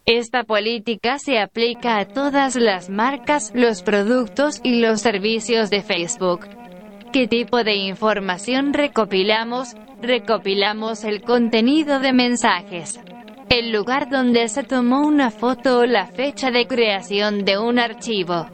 Esta 0.05 0.43
política 0.43 1.17
se 1.17 1.39
aplica 1.39 1.97
a 1.97 2.05
todas 2.05 2.55
las 2.55 2.91
marcas, 2.91 3.51
los 3.55 3.81
productos 3.81 4.61
y 4.63 4.79
los 4.79 5.01
servicios 5.01 5.71
de 5.71 5.81
Facebook. 5.81 6.60
¿Qué 7.11 7.27
tipo 7.27 7.65
de 7.65 7.75
información 7.75 8.71
recopilamos? 8.73 9.75
Recopilamos 10.01 11.03
el 11.03 11.21
contenido 11.21 11.99
de 11.99 12.13
mensajes. 12.13 13.01
El 13.49 13.73
lugar 13.73 14.09
donde 14.09 14.47
se 14.47 14.63
tomó 14.63 15.05
una 15.05 15.29
foto 15.29 15.79
o 15.79 15.85
la 15.85 16.05
fecha 16.07 16.51
de 16.51 16.67
creación 16.67 17.43
de 17.43 17.57
un 17.57 17.79
archivo. 17.79 18.47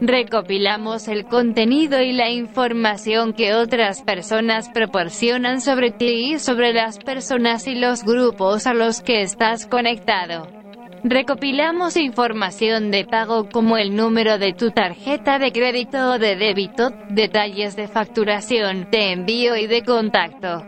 Recopilamos 0.00 1.06
el 1.06 1.26
contenido 1.26 2.02
y 2.02 2.12
la 2.12 2.30
información 2.30 3.32
que 3.32 3.54
otras 3.54 4.02
personas 4.02 4.68
proporcionan 4.70 5.60
sobre 5.60 5.92
ti 5.92 6.32
y 6.32 6.38
sobre 6.40 6.72
las 6.72 6.98
personas 6.98 7.68
y 7.68 7.76
los 7.76 8.02
grupos 8.02 8.66
a 8.66 8.74
los 8.74 9.02
que 9.02 9.22
estás 9.22 9.66
conectado. 9.66 10.59
Recopilamos 11.02 11.96
información 11.96 12.90
de 12.90 13.06
pago 13.06 13.48
como 13.48 13.78
el 13.78 13.96
número 13.96 14.36
de 14.38 14.52
tu 14.52 14.70
tarjeta 14.70 15.38
de 15.38 15.50
crédito 15.50 16.12
o 16.12 16.18
de 16.18 16.36
débito, 16.36 16.90
detalles 17.08 17.74
de 17.74 17.88
facturación, 17.88 18.88
de 18.90 19.12
envío 19.12 19.56
y 19.56 19.66
de 19.66 19.82
contacto. 19.82 20.62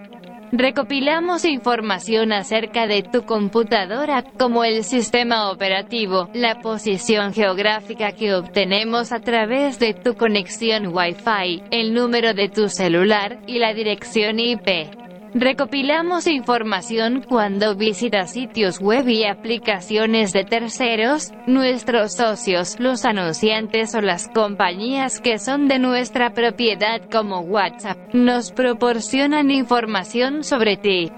Recopilamos 0.50 1.44
información 1.44 2.32
acerca 2.32 2.86
de 2.86 3.02
tu 3.02 3.24
computadora, 3.24 4.22
como 4.38 4.64
el 4.64 4.84
sistema 4.84 5.50
operativo, 5.50 6.28
la 6.34 6.60
posición 6.60 7.34
geográfica 7.34 8.12
que 8.12 8.34
obtenemos 8.34 9.12
a 9.12 9.20
través 9.20 9.78
de 9.78 9.92
tu 9.92 10.14
conexión 10.14 10.94
Wi-Fi, 10.94 11.62
el 11.70 11.92
número 11.92 12.32
de 12.32 12.48
tu 12.48 12.68
celular, 12.68 13.38
y 13.46 13.58
la 13.58 13.72
dirección 13.74 14.40
IP. 14.40 15.01
Recopilamos 15.34 16.26
información 16.26 17.24
cuando 17.26 17.74
visitas 17.74 18.32
sitios 18.32 18.80
web 18.80 19.08
y 19.08 19.24
aplicaciones 19.24 20.34
de 20.34 20.44
terceros, 20.44 21.32
nuestros 21.46 22.12
socios, 22.12 22.78
los 22.78 23.06
anunciantes 23.06 23.94
o 23.94 24.02
las 24.02 24.28
compañías 24.28 25.20
que 25.20 25.38
son 25.38 25.68
de 25.68 25.78
nuestra 25.78 26.34
propiedad 26.34 27.00
como 27.10 27.40
WhatsApp, 27.40 27.96
nos 28.12 28.52
proporcionan 28.52 29.50
información 29.50 30.44
sobre 30.44 30.76
ti. 30.76 31.10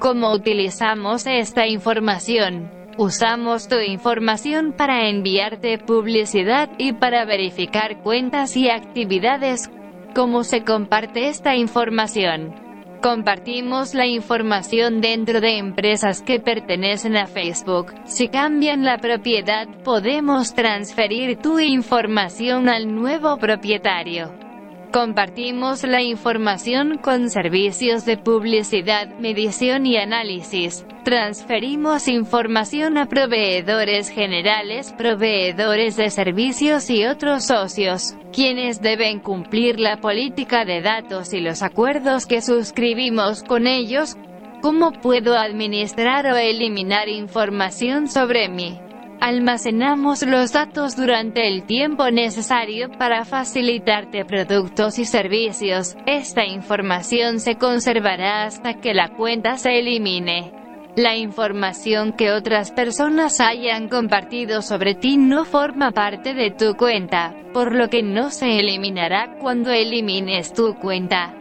¿Cómo 0.00 0.32
utilizamos 0.32 1.28
esta 1.28 1.68
información? 1.68 2.72
Usamos 2.98 3.68
tu 3.68 3.76
información 3.76 4.72
para 4.72 5.08
enviarte 5.08 5.78
publicidad 5.78 6.70
y 6.76 6.92
para 6.92 7.24
verificar 7.24 8.02
cuentas 8.02 8.56
y 8.56 8.68
actividades. 8.68 9.70
¿Cómo 10.12 10.42
se 10.42 10.64
comparte 10.64 11.28
esta 11.28 11.54
información? 11.54 12.69
Compartimos 13.02 13.94
la 13.94 14.06
información 14.06 15.00
dentro 15.00 15.40
de 15.40 15.56
empresas 15.56 16.20
que 16.20 16.38
pertenecen 16.38 17.16
a 17.16 17.26
Facebook. 17.26 17.94
Si 18.04 18.28
cambian 18.28 18.84
la 18.84 18.98
propiedad, 18.98 19.66
podemos 19.82 20.52
transferir 20.52 21.38
tu 21.38 21.58
información 21.58 22.68
al 22.68 22.94
nuevo 22.94 23.38
propietario. 23.38 24.49
Compartimos 24.92 25.84
la 25.84 26.02
información 26.02 26.98
con 26.98 27.30
servicios 27.30 28.04
de 28.04 28.16
publicidad, 28.16 29.06
medición 29.20 29.86
y 29.86 29.96
análisis. 29.96 30.84
Transferimos 31.04 32.08
información 32.08 32.98
a 32.98 33.06
proveedores 33.06 34.08
generales, 34.08 34.92
proveedores 34.98 35.96
de 35.96 36.10
servicios 36.10 36.90
y 36.90 37.06
otros 37.06 37.44
socios, 37.44 38.16
quienes 38.32 38.82
deben 38.82 39.20
cumplir 39.20 39.78
la 39.78 39.98
política 39.98 40.64
de 40.64 40.82
datos 40.82 41.32
y 41.34 41.40
los 41.40 41.62
acuerdos 41.62 42.26
que 42.26 42.42
suscribimos 42.42 43.44
con 43.44 43.68
ellos. 43.68 44.16
¿Cómo 44.60 44.90
puedo 44.90 45.38
administrar 45.38 46.26
o 46.26 46.36
eliminar 46.36 47.08
información 47.08 48.08
sobre 48.08 48.48
mí? 48.48 48.89
Almacenamos 49.20 50.22
los 50.22 50.52
datos 50.52 50.96
durante 50.96 51.46
el 51.46 51.64
tiempo 51.64 52.10
necesario 52.10 52.90
para 52.90 53.26
facilitarte 53.26 54.24
productos 54.24 54.98
y 54.98 55.04
servicios. 55.04 55.94
Esta 56.06 56.46
información 56.46 57.38
se 57.38 57.56
conservará 57.56 58.44
hasta 58.44 58.80
que 58.80 58.94
la 58.94 59.10
cuenta 59.10 59.58
se 59.58 59.78
elimine. 59.78 60.54
La 60.96 61.16
información 61.16 62.14
que 62.14 62.32
otras 62.32 62.72
personas 62.72 63.40
hayan 63.40 63.88
compartido 63.90 64.62
sobre 64.62 64.94
ti 64.94 65.18
no 65.18 65.44
forma 65.44 65.90
parte 65.90 66.32
de 66.32 66.50
tu 66.50 66.74
cuenta, 66.74 67.34
por 67.52 67.74
lo 67.74 67.90
que 67.90 68.02
no 68.02 68.30
se 68.30 68.58
eliminará 68.58 69.36
cuando 69.38 69.70
elimines 69.70 70.54
tu 70.54 70.76
cuenta. 70.76 71.34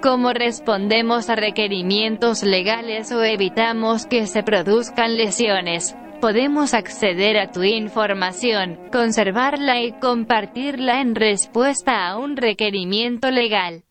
¿Cómo 0.00 0.32
respondemos 0.32 1.28
a 1.28 1.34
requerimientos 1.34 2.44
legales 2.44 3.10
o 3.10 3.24
evitamos 3.24 4.06
que 4.06 4.28
se 4.28 4.44
produzcan 4.44 5.16
lesiones? 5.16 5.96
Podemos 6.24 6.72
acceder 6.72 7.36
a 7.36 7.52
tu 7.52 7.62
información, 7.64 8.78
conservarla 8.90 9.82
y 9.82 9.92
compartirla 9.92 11.02
en 11.02 11.14
respuesta 11.14 12.06
a 12.06 12.16
un 12.16 12.38
requerimiento 12.38 13.30
legal. 13.30 13.84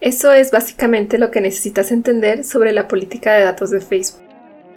Eso 0.00 0.32
es 0.32 0.52
básicamente 0.52 1.18
lo 1.18 1.30
que 1.30 1.42
necesitas 1.42 1.92
entender 1.92 2.44
sobre 2.44 2.72
la 2.72 2.88
política 2.88 3.34
de 3.34 3.44
datos 3.44 3.68
de 3.68 3.82
Facebook. 3.82 4.22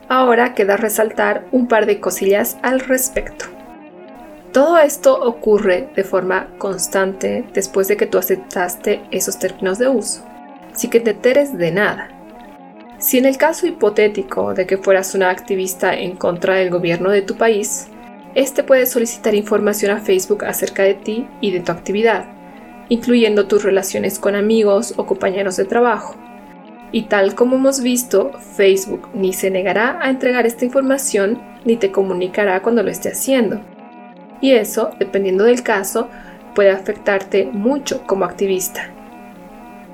Ahora 0.09 0.53
queda 0.53 0.75
resaltar 0.75 1.47
un 1.53 1.69
par 1.69 1.85
de 1.85 2.01
cosillas 2.01 2.57
al 2.61 2.81
respecto. 2.81 3.45
Todo 4.51 4.77
esto 4.79 5.17
ocurre 5.21 5.87
de 5.95 6.03
forma 6.03 6.49
constante 6.57 7.45
después 7.53 7.87
de 7.87 7.95
que 7.95 8.07
tú 8.07 8.17
aceptaste 8.17 9.03
esos 9.11 9.39
términos 9.39 9.79
de 9.79 9.87
uso, 9.87 10.25
así 10.73 10.89
que 10.89 10.99
te 10.99 11.11
enteres 11.11 11.57
de 11.57 11.71
nada. 11.71 12.14
Si 12.97 13.17
en 13.17 13.25
el 13.25 13.37
caso 13.37 13.67
hipotético 13.67 14.53
de 14.53 14.65
que 14.65 14.77
fueras 14.77 15.15
una 15.15 15.29
activista 15.29 15.93
en 15.93 16.15
contra 16.15 16.55
del 16.55 16.69
gobierno 16.69 17.09
de 17.09 17.21
tu 17.21 17.35
país, 17.35 17.87
este 18.35 18.63
puede 18.63 18.85
solicitar 18.85 19.35
información 19.35 19.91
a 19.91 19.99
Facebook 19.99 20.45
acerca 20.45 20.83
de 20.83 20.93
ti 20.93 21.27
y 21.41 21.51
de 21.51 21.59
tu 21.59 21.71
actividad, 21.71 22.25
incluyendo 22.89 23.47
tus 23.47 23.63
relaciones 23.63 24.17
con 24.17 24.35
amigos 24.35 24.93
o 24.97 25.05
compañeros 25.05 25.57
de 25.57 25.65
trabajo. 25.65 26.15
Y 26.91 27.03
tal 27.03 27.35
como 27.35 27.57
hemos 27.57 27.81
visto, 27.81 28.31
Facebook 28.55 29.09
ni 29.13 29.33
se 29.33 29.51
negará 29.51 29.99
a 30.01 30.09
entregar 30.09 30.45
esta 30.45 30.65
información 30.65 31.41
ni 31.65 31.75
te 31.75 31.91
comunicará 31.91 32.61
cuando 32.61 32.83
lo 32.83 32.89
esté 32.89 33.09
haciendo. 33.09 33.59
Y 34.39 34.51
eso, 34.51 34.91
dependiendo 34.99 35.43
del 35.43 35.63
caso, 35.63 36.09
puede 36.53 36.71
afectarte 36.71 37.45
mucho 37.45 38.03
como 38.07 38.23
activista. 38.23 38.94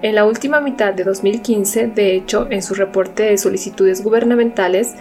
En 0.01 0.15
la 0.15 0.25
última 0.25 0.61
mitad 0.61 0.93
de 0.93 1.03
2015, 1.03 1.87
de 1.87 2.15
hecho, 2.15 2.47
en 2.49 2.63
su 2.63 2.73
reporte 2.73 3.23
de 3.23 3.37
solicitudes 3.37 4.03
gubernamentales, 4.03 4.95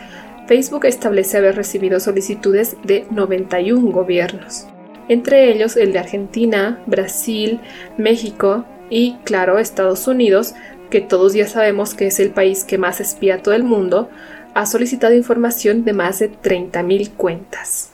Facebook 0.46 0.84
establece 0.84 1.38
haber 1.38 1.56
recibido 1.56 2.00
solicitudes 2.00 2.76
de 2.84 3.06
91 3.10 3.90
gobiernos 3.90 4.66
entre 5.10 5.52
ellos 5.52 5.76
el 5.76 5.92
de 5.92 5.98
Argentina, 5.98 6.78
Brasil, 6.86 7.58
México 7.98 8.64
y, 8.90 9.16
claro, 9.24 9.58
Estados 9.58 10.06
Unidos, 10.06 10.54
que 10.88 11.00
todos 11.00 11.34
ya 11.34 11.48
sabemos 11.48 11.94
que 11.94 12.06
es 12.06 12.20
el 12.20 12.30
país 12.30 12.62
que 12.62 12.78
más 12.78 13.00
espía 13.00 13.34
a 13.34 13.38
todo 13.42 13.54
el 13.54 13.64
mundo, 13.64 14.08
ha 14.54 14.66
solicitado 14.66 15.12
información 15.14 15.84
de 15.84 15.94
más 15.94 16.20
de 16.20 16.30
30.000 16.30 17.10
cuentas. 17.16 17.90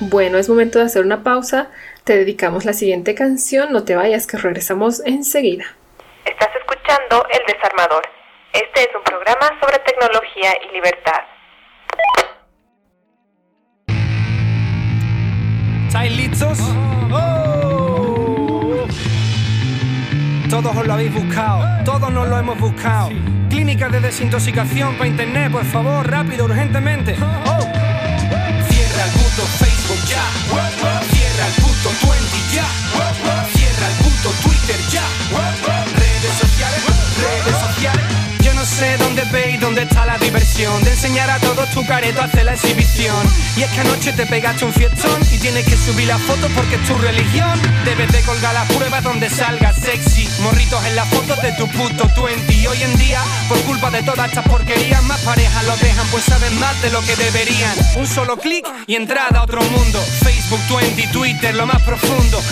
Bueno, 0.00 0.38
es 0.38 0.48
momento 0.48 0.80
de 0.80 0.86
hacer 0.86 1.04
una 1.04 1.22
pausa. 1.22 1.70
Te 2.04 2.16
dedicamos 2.16 2.64
la 2.64 2.72
siguiente 2.72 3.14
canción. 3.14 3.72
No 3.72 3.84
te 3.84 3.94
vayas, 3.94 4.26
que 4.26 4.36
regresamos 4.36 5.00
enseguida. 5.06 5.64
Estás 6.24 6.48
escuchando 6.56 7.24
El 7.30 7.46
Desarmador. 7.46 8.02
Este 8.52 8.80
es 8.82 8.88
un 8.96 9.04
programa 9.04 9.48
sobre 9.60 9.78
tecnología 9.78 10.52
y 10.68 10.74
libertad. 10.74 11.20
¿Estáis 15.86 16.16
listos? 16.16 16.58
Oh. 17.12 18.86
Todos 20.50 20.76
os 20.76 20.86
lo 20.86 20.92
habéis 20.92 21.14
buscado, 21.14 21.84
todos 21.84 22.10
nos 22.10 22.28
lo 22.28 22.38
hemos 22.38 22.58
buscado. 22.58 23.10
Clínica 23.48 23.88
de 23.88 24.00
desintoxicación 24.00 24.96
para 24.96 25.08
internet, 25.08 25.52
por 25.52 25.64
favor, 25.64 26.10
rápido, 26.10 26.46
urgentemente. 26.46 27.14
Oh. 27.20 27.60
Cierra 28.68 29.04
el 29.04 29.12
puto 29.12 29.42
Facebook 29.60 30.04
ya. 30.08 30.91
Puto 31.82 32.06
20 32.06 32.54
ya. 32.54 32.64
Cierra 33.54 33.88
el 33.88 33.94
puto 34.04 34.30
Twitter 34.42 34.78
ya. 34.88 36.01
Sé 38.72 38.96
dónde 38.96 39.22
ve 39.32 39.52
y 39.52 39.56
dónde 39.58 39.82
está 39.82 40.06
la 40.06 40.18
diversión 40.18 40.82
De 40.82 40.90
enseñar 40.90 41.28
a 41.30 41.38
todos 41.38 41.70
tu 41.70 41.84
careto 41.86 42.22
hacer 42.22 42.44
la 42.44 42.54
exhibición. 42.54 43.22
Y 43.56 43.62
es 43.62 43.70
que 43.70 43.80
anoche 43.80 44.12
te 44.12 44.26
pegaste 44.26 44.64
un 44.64 44.72
fiestón 44.72 45.20
Y 45.30 45.38
tienes 45.38 45.64
que 45.66 45.76
subir 45.76 46.08
la 46.08 46.18
foto 46.18 46.48
porque 46.54 46.76
es 46.76 46.86
tu 46.86 46.94
religión. 46.96 47.60
Debes 47.84 48.10
de 48.12 48.20
colgar 48.22 48.54
las 48.54 48.70
pruebas 48.72 49.02
donde 49.04 49.28
salga 49.28 49.72
sexy. 49.72 50.28
Morritos 50.42 50.84
en 50.86 50.96
las 50.96 51.08
fotos 51.08 51.40
de 51.42 51.52
tu 51.52 51.68
puto 51.68 52.08
20 52.22 52.52
Y 52.54 52.66
hoy 52.66 52.82
en 52.82 52.96
día, 52.98 53.20
por 53.48 53.60
culpa 53.62 53.90
de 53.90 54.02
todas 54.02 54.28
estas 54.28 54.46
porquerías 54.48 55.02
Más 55.04 55.20
parejas 55.20 55.64
lo 55.64 55.76
dejan 55.76 56.06
pues 56.10 56.24
saben 56.24 56.58
más 56.58 56.80
de 56.82 56.90
lo 56.90 57.00
que 57.02 57.16
deberían. 57.16 57.74
Un 57.96 58.06
solo 58.06 58.36
clic 58.36 58.66
y 58.86 58.94
entrada 58.94 59.40
a 59.40 59.42
otro 59.42 59.60
mundo. 59.62 60.00
Facebook 60.22 60.60
20, 60.78 61.08
Twitter, 61.08 61.54
lo 61.54 61.66
más 61.66 61.82
profundo 61.82 62.42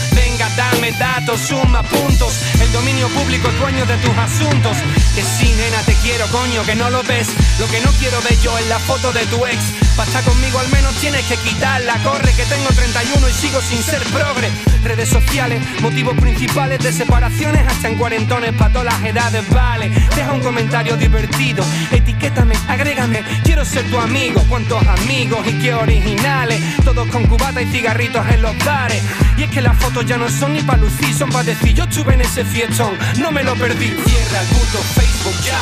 dame 0.61 0.92
datos, 0.92 1.40
suma 1.40 1.83
puntos 1.83 2.35
El 2.61 2.70
dominio 2.73 3.09
público 3.09 3.49
es 3.49 3.59
dueño 3.59 3.87
de 3.87 3.96
tus 3.99 4.16
asuntos 4.18 4.77
Que 5.14 5.23
sí, 5.23 5.55
nena, 5.57 5.81
te 5.87 5.94
quiero, 6.03 6.27
coño, 6.29 6.62
que 6.64 6.75
no 6.75 6.90
lo 6.90 7.03
ves. 7.03 7.29
Lo 7.59 7.66
que 7.68 7.81
no 7.81 7.90
quiero 7.92 8.20
ver 8.23 8.38
yo 8.40 8.57
es 8.59 8.66
la 8.68 8.79
foto 8.79 9.12
de 9.12 9.25
tu 9.27 9.44
ex. 9.46 9.59
Para 9.96 10.23
conmigo 10.23 10.59
al 10.59 10.68
menos 10.70 10.94
tienes 10.96 11.25
que 11.27 11.37
quitarla. 11.37 11.94
Corre, 12.03 12.33
que 12.33 12.44
tengo 12.44 12.68
31 12.68 13.29
y 13.29 13.33
sigo 13.33 13.61
sin 13.61 13.83
ser 13.83 14.03
progre. 14.05 14.51
Redes 14.83 15.09
sociales, 15.09 15.62
motivos 15.83 16.16
principales 16.18 16.79
de 16.79 16.92
separaciones 16.92 17.66
hasta 17.66 17.88
en 17.88 17.96
cuarentones 17.96 18.53
para 18.55 18.73
todas 18.73 18.94
las 18.94 19.05
edades, 19.05 19.49
vale. 19.51 19.90
Deja 20.16 20.33
un 20.33 20.40
comentario 20.40 20.96
divertido, 20.96 21.64
etiquétame, 21.90 22.55
agrégame. 22.68 23.23
Quiero 23.44 23.64
ser 23.64 23.85
tu 23.90 23.99
amigo. 23.99 24.42
¿Cuántos 24.49 24.83
amigos 24.87 25.46
y 25.46 25.53
qué 25.61 25.75
originales? 25.75 26.61
Todos 26.85 27.09
con 27.09 27.27
cubata 27.27 27.61
y 27.61 27.66
cigarritos 27.66 28.27
en 28.29 28.42
los 28.42 28.57
bares. 28.64 29.03
Y 29.37 29.44
es 29.44 29.51
que 29.51 29.61
las 29.61 29.77
fotos 29.77 30.07
ya 30.07 30.16
no 30.16 30.29
son 30.29 30.49
ni 30.52 30.62
para 30.62 30.78
lucir, 30.78 31.14
son 31.14 31.30
para 31.30 31.44
decir 31.44 31.74
yo 31.74 31.84
estuve 31.84 32.14
en 32.14 32.20
ese 32.22 32.44
fiestón, 32.44 32.98
no 33.18 33.30
me 33.32 33.42
lo 33.42 33.54
perdí. 33.56 33.88
Cierra 33.88 34.40
el 34.40 34.48
puto 34.48 34.78
Facebook 34.94 35.40
ya. 35.44 35.58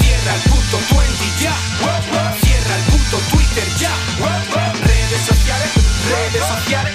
Cierra 0.00 0.34
el 0.34 0.42
puto 0.50 0.78
20 0.98 1.24
ya. 1.40 1.54
Cierra 2.40 2.76
el 2.76 2.82
puto 2.84 3.16
Twitter 3.30 3.68
ya. 3.78 3.94
Redes 4.84 5.22
sociales, 5.26 5.70
redes 6.08 6.44
sociales. 6.46 6.91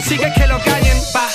Consigues 0.00 0.32
que 0.32 0.46
lo 0.46 0.58
callen, 0.60 0.96
pa. 1.12 1.28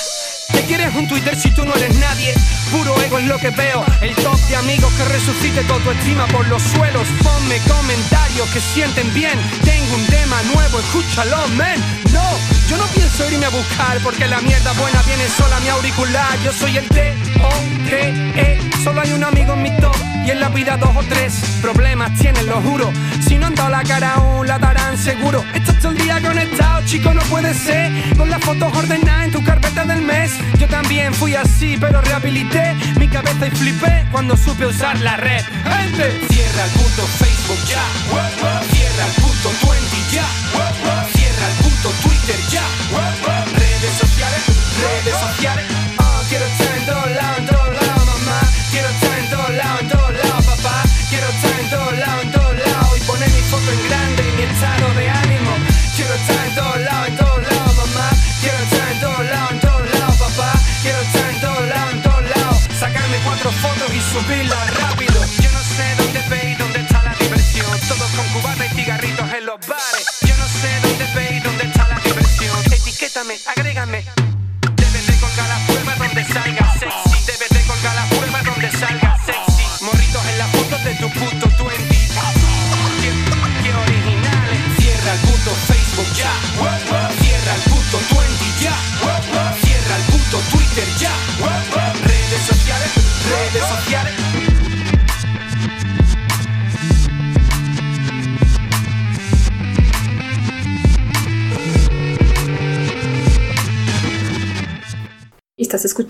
¿Qué 0.52 0.60
quieres 0.62 0.92
un 0.96 1.06
Twitter 1.06 1.36
si 1.38 1.52
tú 1.52 1.64
no 1.64 1.72
eres 1.76 1.94
nadie? 1.98 2.34
Puro 2.72 3.00
ego 3.00 3.18
es 3.18 3.26
lo 3.26 3.38
que 3.38 3.50
veo. 3.50 3.84
El 4.00 4.12
top 4.16 4.36
de 4.48 4.56
amigos 4.56 4.92
que 4.94 5.04
resucite 5.04 5.62
todo 5.64 5.78
tu 5.78 5.90
estima 5.92 6.26
por 6.26 6.44
los 6.48 6.60
suelos. 6.62 7.06
Ponme 7.22 7.58
comentarios 7.68 8.48
que 8.50 8.60
sienten 8.60 9.14
bien. 9.14 9.38
Tengo 9.64 9.94
un 9.94 10.04
tema 10.06 10.42
nuevo, 10.52 10.80
escúchalo, 10.80 11.46
men. 11.56 11.80
No, 12.12 12.26
yo 12.68 12.76
no 12.76 12.86
pienso 12.86 13.30
irme 13.30 13.46
a 13.46 13.50
buscar 13.50 14.00
porque 14.02 14.26
la 14.26 14.40
mierda 14.40 14.72
buena 14.72 15.00
viene 15.02 15.28
sola 15.28 15.58
a 15.58 15.60
mi 15.60 15.68
auricular. 15.68 16.36
Yo 16.42 16.52
soy 16.52 16.76
el 16.76 16.88
T-O-T-E. 16.88 18.58
Solo 18.82 19.00
hay 19.00 19.12
un 19.12 19.22
amigo 19.22 19.52
en 19.52 19.62
mi 19.62 19.70
top 19.76 20.15
y 20.26 20.30
en 20.30 20.40
la 20.40 20.48
vida 20.48 20.76
dos 20.76 20.90
o 20.96 21.02
tres 21.08 21.40
problemas 21.62 22.12
tienen, 22.18 22.46
lo 22.46 22.60
juro. 22.60 22.92
Si 23.26 23.38
no 23.38 23.46
han 23.46 23.54
dado 23.54 23.70
la 23.70 23.82
cara 23.84 24.14
aún, 24.14 24.46
la 24.46 24.58
darán 24.58 24.98
seguro. 24.98 25.44
Estás 25.54 25.78
todo 25.78 25.92
el 25.92 25.98
día 25.98 26.20
conectado, 26.20 26.82
chico, 26.84 27.14
no 27.14 27.22
puede 27.22 27.54
ser. 27.54 27.92
Con 28.16 28.28
las 28.30 28.42
fotos 28.42 28.76
ordenadas 28.76 29.26
en 29.26 29.30
tu 29.32 29.44
carpeta 29.44 29.84
del 29.84 30.02
mes. 30.02 30.32
Yo 30.58 30.66
también 30.68 31.14
fui 31.14 31.34
así, 31.36 31.76
pero 31.78 32.00
rehabilité 32.00 32.74
mi 32.98 33.08
cabeza 33.08 33.46
y 33.46 33.50
flipé 33.50 34.06
cuando 34.10 34.36
supe 34.36 34.66
usar 34.66 34.98
la 35.00 35.16
red. 35.16 35.44
Gente, 35.44 36.26
cierra 36.28 36.64
el 36.64 36.70
puto 36.72 37.02
Facebook 37.18 37.58
ya. 37.68 37.82
Cierra 38.72 39.06
el 39.06 39.22
puto 39.22 39.50
20 39.70 39.96
ya. 40.12 40.26
Cierra 41.14 41.46
el 41.50 41.64
puto 41.64 41.90
Twitter 42.02 42.36
ya. 42.50 42.62
Redes 43.54 43.92
sociales, 43.98 44.42
redes 44.82 45.14
sociales. 45.20 45.75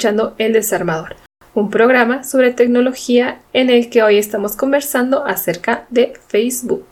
El 0.07 0.53
Desarmador, 0.53 1.17
un 1.53 1.69
programa 1.69 2.23
sobre 2.23 2.53
tecnología 2.53 3.41
en 3.53 3.71
el 3.71 3.91
que 3.91 4.05
hoy 4.05 4.19
estamos 4.19 4.55
conversando 4.55 5.27
acerca 5.27 5.89
de 5.91 6.13
Facebook. 6.29 6.87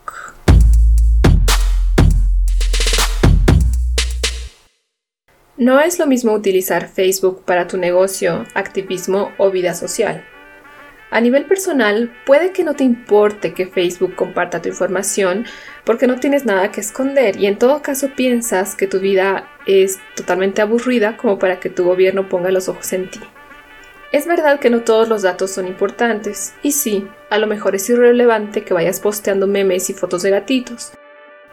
No 5.57 5.79
es 5.79 6.01
lo 6.01 6.09
mismo 6.09 6.33
utilizar 6.33 6.89
Facebook 6.89 7.45
para 7.45 7.69
tu 7.69 7.77
negocio, 7.77 8.47
activismo 8.55 9.31
o 9.39 9.53
vida 9.53 9.75
social. 9.75 10.25
A 11.15 11.21
nivel 11.21 11.45
personal, 11.45 12.13
puede 12.27 12.51
que 12.51 12.65
no 12.65 12.75
te 12.75 12.83
importe 12.83 13.55
que 13.55 13.69
Facebook 13.69 14.17
comparta 14.17 14.61
tu 14.61 14.69
información 14.69 15.47
porque 15.85 16.09
no 16.09 16.17
tienes 16.17 16.45
nada 16.45 16.73
que 16.73 16.81
esconder 16.81 17.37
y 17.37 17.47
en 17.47 17.57
todo 17.57 17.83
caso 17.83 18.11
piensas 18.17 18.75
que 18.75 18.89
tu 18.89 18.99
vida 18.99 19.49
es 19.65 20.01
totalmente 20.17 20.61
aburrida 20.61 21.17
como 21.17 21.39
para 21.39 21.61
que 21.61 21.71
tu 21.71 21.85
gobierno 21.85 22.29
ponga 22.29 22.51
los 22.51 22.69
ojos 22.69 22.93
en 22.93 23.09
ti. 23.13 23.21
Es 24.11 24.27
verdad 24.27 24.59
que 24.59 24.71
no 24.71 24.81
todos 24.81 25.09
los 25.09 25.23
datos 25.23 25.53
son 25.53 25.69
importantes, 25.69 26.53
y 26.65 26.73
sí, 26.73 27.07
a 27.31 27.39
lo 27.39 27.47
mejor 27.47 27.77
es 27.77 27.89
irrelevante 27.89 28.65
que 28.65 28.75
vayas 28.75 28.99
posteando 28.99 29.47
memes 29.47 29.89
y 29.91 29.95
fotos 29.95 30.25
de 30.25 30.31
gatitos, 30.31 30.95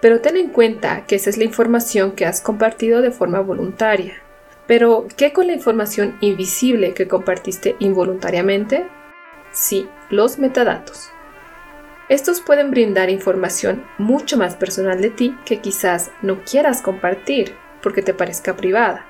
pero 0.02 0.22
ten 0.22 0.38
en 0.38 0.50
cuenta 0.50 1.06
que 1.06 1.18
esa 1.18 1.30
es 1.30 1.38
la 1.38 1.44
información 1.44 2.14
que 2.14 2.26
has 2.26 2.42
compartido 2.42 3.04
de 3.04 3.12
forma 3.12 3.42
voluntaria. 3.42 4.24
Pero, 4.66 5.06
¿qué 5.18 5.34
con 5.34 5.46
la 5.46 5.54
información 5.54 6.18
invisible 6.20 6.96
que 6.96 7.08
compartiste 7.08 7.76
involuntariamente? 7.78 8.88
Sí, 9.52 9.90
los 10.10 10.40
metadatos. 10.40 11.10
Estos 12.10 12.42
pueden 12.42 12.72
brindar 12.72 13.10
información 13.10 13.86
mucho 13.98 14.38
más 14.38 14.56
personal 14.56 15.02
de 15.02 15.10
ti 15.10 15.38
que 15.46 15.60
quizás 15.60 16.12
no 16.22 16.42
quieras 16.44 16.82
compartir 16.82 17.56
porque 17.82 18.02
te 18.02 18.14
parezca 18.14 18.56
privada. 18.56 19.06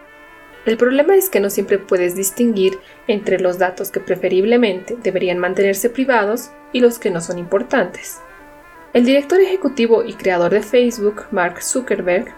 El 0.65 0.77
problema 0.77 1.15
es 1.15 1.29
que 1.29 1.39
no 1.39 1.49
siempre 1.49 1.79
puedes 1.79 2.15
distinguir 2.15 2.79
entre 3.07 3.39
los 3.39 3.57
datos 3.57 3.89
que 3.89 3.99
preferiblemente 3.99 4.95
deberían 5.01 5.39
mantenerse 5.39 5.89
privados 5.89 6.51
y 6.71 6.79
los 6.79 6.99
que 6.99 7.09
no 7.09 7.21
son 7.21 7.39
importantes. 7.39 8.19
El 8.93 9.05
director 9.05 9.39
ejecutivo 9.39 10.03
y 10.03 10.13
creador 10.13 10.51
de 10.51 10.61
Facebook, 10.61 11.25
Mark 11.31 11.63
Zuckerberg, 11.63 12.35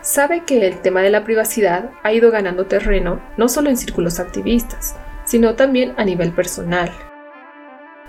sabe 0.00 0.42
que 0.44 0.66
el 0.66 0.80
tema 0.80 1.02
de 1.02 1.10
la 1.10 1.22
privacidad 1.22 1.90
ha 2.02 2.12
ido 2.12 2.32
ganando 2.32 2.66
terreno 2.66 3.20
no 3.36 3.48
solo 3.48 3.70
en 3.70 3.76
círculos 3.76 4.18
activistas, 4.18 4.96
sino 5.24 5.54
también 5.54 5.94
a 5.96 6.04
nivel 6.04 6.32
personal. 6.32 6.90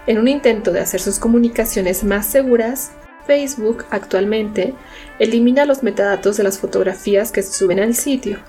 En 0.06 0.18
un 0.18 0.28
intento 0.28 0.72
de 0.72 0.82
hacer 0.82 1.00
sus 1.00 1.18
comunicaciones 1.18 2.04
más 2.04 2.26
seguras, 2.26 2.92
Facebook 3.26 3.86
actualmente 3.90 4.74
elimina 5.18 5.66
los 5.66 5.82
metadatos 5.82 6.36
de 6.36 6.44
las 6.44 6.60
fotografías 6.60 7.32
que 7.32 7.42
se 7.42 7.54
suben 7.54 7.80
al 7.80 7.96
sitio. 7.96 8.40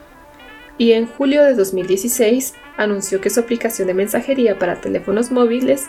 Y 0.79 0.93
en 0.93 1.07
julio 1.07 1.45
de 1.45 1.55
2016 1.55 2.55
anunció 2.77 3.21
que 3.21 3.31
su 3.31 3.39
aplicación 3.39 3.87
de 3.87 3.95
mensajería 3.95 4.59
para 4.59 4.81
teléfonos 4.81 5.31
móviles 5.31 5.87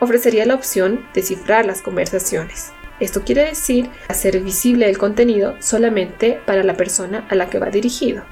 ofrecería 0.00 0.44
la 0.44 0.54
opción 0.54 1.06
de 1.14 1.22
cifrar 1.22 1.64
las 1.64 1.80
conversaciones. 1.80 2.72
Esto 3.00 3.22
quiere 3.24 3.46
decir 3.46 3.88
hacer 4.08 4.38
visible 4.40 4.90
el 4.90 4.98
contenido 4.98 5.56
solamente 5.60 6.38
para 6.44 6.64
la 6.64 6.76
persona 6.76 7.26
a 7.30 7.34
la 7.34 7.48
que 7.48 7.58
va 7.58 7.70
dirigido. 7.70 8.24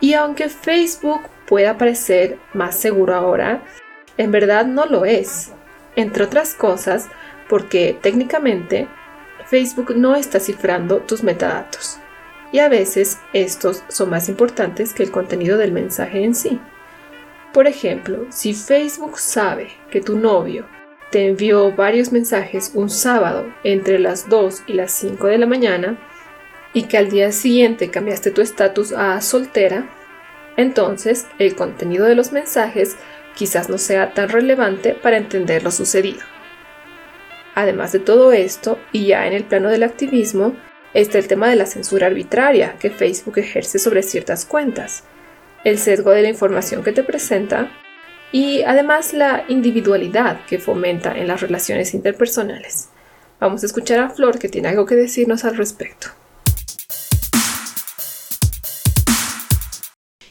Y 0.00 0.14
aunque 0.14 0.48
Facebook 0.48 1.22
pueda 1.46 1.76
parecer 1.76 2.38
más 2.54 2.76
seguro 2.76 3.14
ahora, 3.14 3.64
en 4.16 4.30
verdad 4.30 4.64
no 4.64 4.86
lo 4.86 5.04
es. 5.04 5.52
Entre 5.98 6.22
otras 6.22 6.54
cosas, 6.54 7.08
porque 7.48 7.98
técnicamente 8.00 8.86
Facebook 9.46 9.96
no 9.96 10.14
está 10.14 10.38
cifrando 10.38 10.98
tus 10.98 11.24
metadatos. 11.24 11.98
Y 12.52 12.60
a 12.60 12.68
veces 12.68 13.18
estos 13.32 13.82
son 13.88 14.10
más 14.10 14.28
importantes 14.28 14.94
que 14.94 15.02
el 15.02 15.10
contenido 15.10 15.58
del 15.58 15.72
mensaje 15.72 16.22
en 16.22 16.36
sí. 16.36 16.60
Por 17.52 17.66
ejemplo, 17.66 18.26
si 18.30 18.54
Facebook 18.54 19.18
sabe 19.18 19.72
que 19.90 20.00
tu 20.00 20.16
novio 20.16 20.66
te 21.10 21.26
envió 21.26 21.72
varios 21.72 22.12
mensajes 22.12 22.70
un 22.74 22.90
sábado 22.90 23.52
entre 23.64 23.98
las 23.98 24.28
2 24.28 24.62
y 24.68 24.74
las 24.74 24.92
5 24.92 25.26
de 25.26 25.38
la 25.38 25.46
mañana 25.46 25.98
y 26.72 26.84
que 26.84 26.96
al 26.96 27.10
día 27.10 27.32
siguiente 27.32 27.90
cambiaste 27.90 28.30
tu 28.30 28.40
estatus 28.40 28.92
a 28.92 29.20
soltera, 29.20 29.88
entonces 30.56 31.26
el 31.40 31.56
contenido 31.56 32.06
de 32.06 32.14
los 32.14 32.30
mensajes 32.30 32.96
quizás 33.38 33.68
no 33.68 33.78
sea 33.78 34.14
tan 34.14 34.28
relevante 34.28 34.94
para 34.94 35.16
entender 35.16 35.62
lo 35.62 35.70
sucedido. 35.70 36.20
Además 37.54 37.92
de 37.92 38.00
todo 38.00 38.32
esto, 38.32 38.80
y 38.90 39.06
ya 39.06 39.28
en 39.28 39.32
el 39.32 39.44
plano 39.44 39.68
del 39.68 39.84
activismo, 39.84 40.56
está 40.92 41.18
el 41.18 41.28
tema 41.28 41.48
de 41.48 41.54
la 41.54 41.66
censura 41.66 42.08
arbitraria 42.08 42.74
que 42.80 42.90
Facebook 42.90 43.38
ejerce 43.38 43.78
sobre 43.78 44.02
ciertas 44.02 44.44
cuentas, 44.44 45.04
el 45.64 45.78
sesgo 45.78 46.10
de 46.10 46.22
la 46.22 46.28
información 46.28 46.82
que 46.82 46.92
te 46.92 47.04
presenta 47.04 47.70
y 48.32 48.62
además 48.62 49.12
la 49.12 49.44
individualidad 49.48 50.44
que 50.46 50.58
fomenta 50.58 51.16
en 51.16 51.28
las 51.28 51.40
relaciones 51.40 51.94
interpersonales. 51.94 52.88
Vamos 53.38 53.62
a 53.62 53.66
escuchar 53.66 54.00
a 54.00 54.10
Flor 54.10 54.40
que 54.40 54.48
tiene 54.48 54.68
algo 54.68 54.84
que 54.84 54.96
decirnos 54.96 55.44
al 55.44 55.56
respecto. 55.56 56.08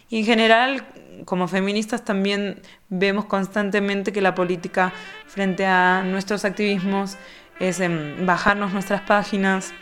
Y 0.10 0.20
en 0.20 0.26
general, 0.26 0.86
como 1.26 1.48
feministas 1.48 2.06
también 2.06 2.62
vemos 2.90 3.26
constantemente 3.26 4.14
que 4.14 4.22
la 4.22 4.36
política 4.36 4.94
frente 5.28 5.66
a 5.66 6.04
nuestros 6.04 6.46
activismos 6.46 7.18
es 7.60 7.80
em, 7.80 8.26
bajarnos 8.26 8.72
nuestras 8.74 9.02
páginas, 9.02 9.74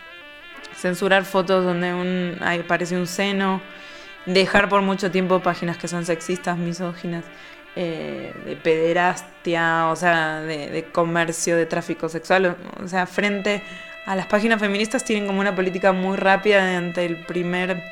censurar 0.76 1.26
fotos 1.26 1.64
donde 1.64 1.94
un, 1.94 2.38
aparece 2.42 2.98
un 2.98 3.08
seno, 3.08 3.62
dejar 4.26 4.70
por 4.70 4.82
mucho 4.82 5.12
tiempo 5.12 5.42
páginas 5.42 5.78
que 5.78 5.88
son 5.88 6.06
sexistas, 6.06 6.58
misóginas, 6.58 7.26
eh, 7.76 8.34
de 8.46 8.56
pederastia, 8.56 9.88
o 9.90 9.96
sea, 9.96 10.40
de, 10.42 10.70
de, 10.70 10.86
comercio, 10.86 11.58
de 11.58 11.66
tráfico 11.66 12.10
sexual. 12.10 12.58
O 12.82 12.88
sea, 12.88 13.06
frente 13.06 13.62
a 14.06 14.16
las 14.16 14.28
páginas 14.28 14.60
feministas 14.60 15.04
tienen 15.04 15.28
como 15.28 15.42
una 15.42 15.54
política 15.54 15.92
muy 15.92 16.16
rápida 16.16 16.78
ante 16.78 17.06
el 17.06 17.26
primer 17.26 17.84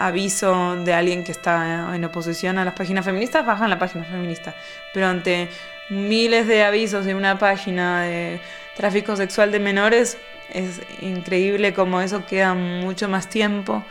aviso 0.00 0.76
de 0.76 0.94
alguien 0.94 1.24
que 1.24 1.32
está 1.32 1.94
en 1.94 2.04
oposición 2.04 2.56
a 2.58 2.64
las 2.64 2.72
páginas 2.74 3.04
feministas, 3.04 3.44
bajan 3.44 3.68
la 3.68 3.78
página 3.78 4.04
feminista. 4.04 4.54
Pero 4.94 5.06
ante 5.06 5.48
miles 5.90 6.46
de 6.46 6.64
avisos 6.64 7.04
de 7.04 7.14
una 7.14 7.38
página 7.38 8.02
de 8.02 8.40
tráfico 8.76 9.14
sexual 9.14 9.52
de 9.52 9.60
menores, 9.60 10.16
es 10.52 10.80
increíble 11.02 11.74
cómo 11.74 12.00
eso 12.00 12.24
queda 12.24 12.54
mucho 12.54 13.08
más 13.10 13.28
tiempo. 13.28 13.84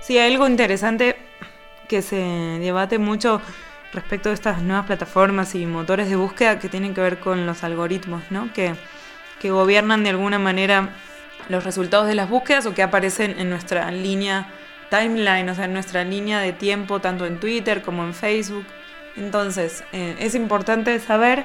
Sí, 0.00 0.18
hay 0.18 0.32
algo 0.32 0.46
interesante 0.46 1.16
que 1.88 2.02
se 2.02 2.16
debate 2.16 2.98
mucho 2.98 3.40
respecto 3.94 4.28
de 4.28 4.34
estas 4.34 4.62
nuevas 4.62 4.86
plataformas 4.86 5.54
y 5.54 5.64
motores 5.64 6.10
de 6.10 6.16
búsqueda 6.16 6.58
que 6.58 6.68
tienen 6.68 6.94
que 6.94 7.00
ver 7.00 7.18
con 7.18 7.46
los 7.46 7.64
algoritmos, 7.64 8.22
¿no? 8.30 8.52
que, 8.52 8.74
que 9.40 9.50
gobiernan 9.50 10.04
de 10.04 10.10
alguna 10.10 10.38
manera 10.38 10.90
los 11.48 11.64
resultados 11.64 12.06
de 12.06 12.14
las 12.14 12.28
búsquedas 12.28 12.66
o 12.66 12.74
que 12.74 12.82
aparecen 12.82 13.40
en 13.40 13.50
nuestra 13.50 13.90
línea 13.90 14.46
timeline, 14.90 15.48
o 15.48 15.54
sea, 15.54 15.64
en 15.64 15.72
nuestra 15.72 16.04
línea 16.04 16.40
de 16.40 16.52
tiempo, 16.52 17.00
tanto 17.00 17.26
en 17.26 17.40
Twitter 17.40 17.82
como 17.82 18.04
en 18.04 18.14
Facebook. 18.14 18.66
Entonces, 19.16 19.84
eh, 19.92 20.16
es 20.18 20.34
importante 20.34 20.98
saber 21.00 21.44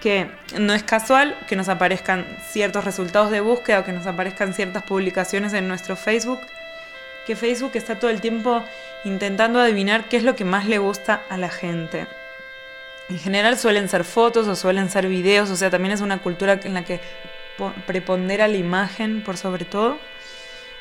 que 0.00 0.30
no 0.58 0.74
es 0.74 0.82
casual 0.82 1.34
que 1.48 1.56
nos 1.56 1.68
aparezcan 1.68 2.26
ciertos 2.50 2.84
resultados 2.84 3.30
de 3.30 3.40
búsqueda 3.40 3.80
o 3.80 3.84
que 3.84 3.92
nos 3.92 4.06
aparezcan 4.06 4.52
ciertas 4.52 4.82
publicaciones 4.82 5.54
en 5.54 5.66
nuestro 5.66 5.96
Facebook, 5.96 6.40
que 7.26 7.36
Facebook 7.36 7.70
está 7.74 7.98
todo 7.98 8.10
el 8.10 8.20
tiempo 8.20 8.62
intentando 9.04 9.60
adivinar 9.60 10.08
qué 10.08 10.18
es 10.18 10.22
lo 10.22 10.36
que 10.36 10.44
más 10.44 10.66
le 10.66 10.78
gusta 10.78 11.22
a 11.30 11.38
la 11.38 11.48
gente. 11.48 12.06
En 13.08 13.18
general 13.18 13.58
suelen 13.58 13.88
ser 13.88 14.04
fotos 14.04 14.46
o 14.46 14.56
suelen 14.56 14.90
ser 14.90 15.08
videos, 15.08 15.50
o 15.50 15.56
sea, 15.56 15.70
también 15.70 15.92
es 15.92 16.00
una 16.00 16.18
cultura 16.18 16.60
en 16.62 16.74
la 16.74 16.84
que 16.84 17.00
prepondera 17.86 18.48
la 18.48 18.56
imagen 18.56 19.22
por 19.22 19.36
sobre 19.36 19.64
todo. 19.64 19.98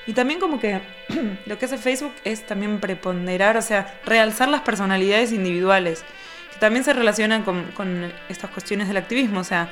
Y 0.06 0.14
también 0.14 0.40
como 0.40 0.60
que 0.60 0.82
lo 1.46 1.58
que 1.58 1.66
hace 1.66 1.78
Facebook 1.78 2.14
es 2.24 2.46
también 2.46 2.80
preponderar, 2.80 3.58
o 3.58 3.62
sea, 3.62 4.00
realzar 4.06 4.50
las 4.50 4.62
personalidades 4.62 5.32
individuales. 5.32 6.04
que 6.52 6.60
también 6.60 6.84
se 6.84 6.94
relaciona 6.94 7.44
con, 7.44 7.72
con 7.72 8.12
estas 8.30 8.50
cuestiones 8.50 8.88
del 8.88 8.98
activismo. 8.98 9.40
O 9.40 9.44
sea, 9.44 9.70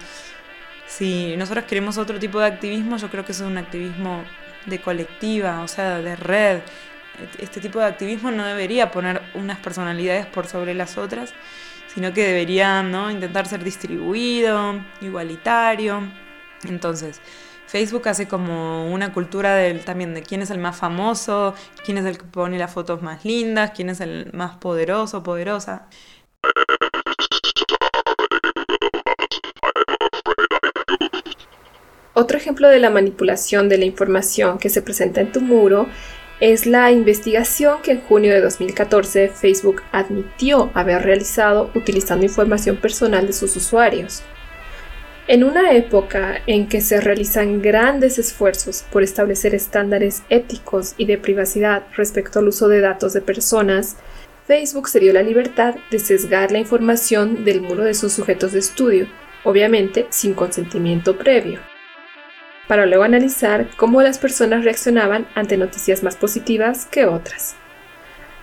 si 0.87 1.35
nosotros 1.37 1.65
queremos 1.65 1.97
otro 1.97 2.19
tipo 2.19 2.39
de 2.39 2.47
activismo, 2.47 2.97
yo 2.97 3.09
creo 3.09 3.25
que 3.25 3.31
eso 3.31 3.45
es 3.45 3.51
un 3.51 3.57
activismo 3.57 4.23
de 4.65 4.79
colectiva, 4.79 5.61
o 5.61 5.67
sea, 5.67 5.99
de 5.99 6.15
red. 6.15 6.59
Este 7.39 7.59
tipo 7.59 7.79
de 7.79 7.85
activismo 7.85 8.31
no 8.31 8.45
debería 8.45 8.91
poner 8.91 9.21
unas 9.33 9.59
personalidades 9.59 10.25
por 10.25 10.47
sobre 10.47 10.73
las 10.73 10.97
otras, 10.97 11.33
sino 11.93 12.13
que 12.13 12.25
debería 12.25 12.83
¿no? 12.83 13.11
intentar 13.11 13.47
ser 13.47 13.63
distribuido, 13.63 14.81
igualitario. 15.01 16.03
Entonces, 16.63 17.21
Facebook 17.71 18.09
hace 18.09 18.27
como 18.27 18.91
una 18.91 19.13
cultura 19.13 19.55
del, 19.55 19.85
también 19.85 20.13
de 20.13 20.23
quién 20.23 20.41
es 20.41 20.49
el 20.49 20.57
más 20.57 20.75
famoso, 20.75 21.55
quién 21.85 21.97
es 21.97 22.05
el 22.05 22.17
que 22.17 22.25
pone 22.25 22.59
las 22.59 22.73
fotos 22.73 23.01
más 23.01 23.23
lindas, 23.23 23.71
quién 23.73 23.89
es 23.89 24.01
el 24.01 24.29
más 24.33 24.57
poderoso, 24.57 25.23
poderosa. 25.23 25.87
Otro 32.13 32.37
ejemplo 32.37 32.67
de 32.67 32.79
la 32.79 32.89
manipulación 32.89 33.69
de 33.69 33.77
la 33.77 33.85
información 33.85 34.57
que 34.57 34.69
se 34.69 34.81
presenta 34.81 35.21
en 35.21 35.31
tu 35.31 35.39
muro 35.39 35.87
es 36.41 36.65
la 36.65 36.91
investigación 36.91 37.81
que 37.81 37.91
en 37.91 38.01
junio 38.01 38.33
de 38.33 38.41
2014 38.41 39.29
Facebook 39.29 39.81
admitió 39.93 40.71
haber 40.73 41.03
realizado 41.03 41.71
utilizando 41.73 42.25
información 42.25 42.75
personal 42.75 43.27
de 43.27 43.33
sus 43.33 43.55
usuarios. 43.55 44.23
En 45.31 45.45
una 45.45 45.71
época 45.71 46.41
en 46.45 46.67
que 46.67 46.81
se 46.81 46.99
realizan 46.99 47.61
grandes 47.61 48.19
esfuerzos 48.19 48.83
por 48.91 49.01
establecer 49.01 49.55
estándares 49.55 50.23
éticos 50.27 50.93
y 50.97 51.05
de 51.05 51.17
privacidad 51.17 51.83
respecto 51.95 52.39
al 52.39 52.49
uso 52.49 52.67
de 52.67 52.81
datos 52.81 53.13
de 53.13 53.21
personas, 53.21 53.95
Facebook 54.45 54.89
se 54.89 54.99
dio 54.99 55.13
la 55.13 55.23
libertad 55.23 55.75
de 55.89 55.99
sesgar 55.99 56.51
la 56.51 56.59
información 56.59 57.45
del 57.45 57.61
muro 57.61 57.85
de 57.85 57.93
sus 57.93 58.11
sujetos 58.11 58.51
de 58.51 58.59
estudio, 58.59 59.07
obviamente 59.45 60.05
sin 60.09 60.33
consentimiento 60.33 61.17
previo, 61.17 61.61
para 62.67 62.85
luego 62.85 63.03
analizar 63.05 63.69
cómo 63.77 64.01
las 64.01 64.17
personas 64.17 64.65
reaccionaban 64.65 65.29
ante 65.33 65.55
noticias 65.55 66.03
más 66.03 66.17
positivas 66.17 66.87
que 66.87 67.05
otras. 67.05 67.55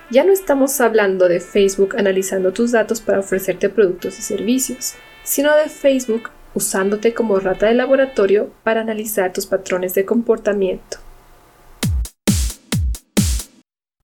Ya 0.08 0.24
no 0.24 0.32
estamos 0.32 0.80
hablando 0.80 1.28
de 1.28 1.40
Facebook 1.40 1.96
analizando 1.98 2.54
tus 2.54 2.72
datos 2.72 3.02
para 3.02 3.18
ofrecerte 3.18 3.68
productos 3.68 4.18
y 4.18 4.22
servicios, 4.22 4.94
sino 5.22 5.54
de 5.54 5.68
Facebook 5.68 6.30
usándote 6.58 7.14
como 7.14 7.38
rata 7.38 7.66
de 7.66 7.74
laboratorio 7.74 8.50
para 8.64 8.80
analizar 8.80 9.32
tus 9.32 9.46
patrones 9.46 9.94
de 9.94 10.04
comportamiento. 10.04 10.98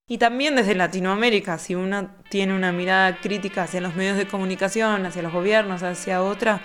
Y 0.06 0.18
también 0.18 0.54
desde 0.54 0.76
Latinoamérica, 0.76 1.58
si 1.58 1.74
uno 1.74 2.10
tiene 2.30 2.54
una 2.54 2.70
mirada 2.70 3.16
crítica 3.16 3.64
hacia 3.64 3.80
los 3.80 3.96
medios 3.96 4.16
de 4.16 4.28
comunicación, 4.28 5.04
hacia 5.04 5.22
los 5.22 5.32
gobiernos, 5.32 5.82
hacia 5.82 6.22
otra 6.22 6.60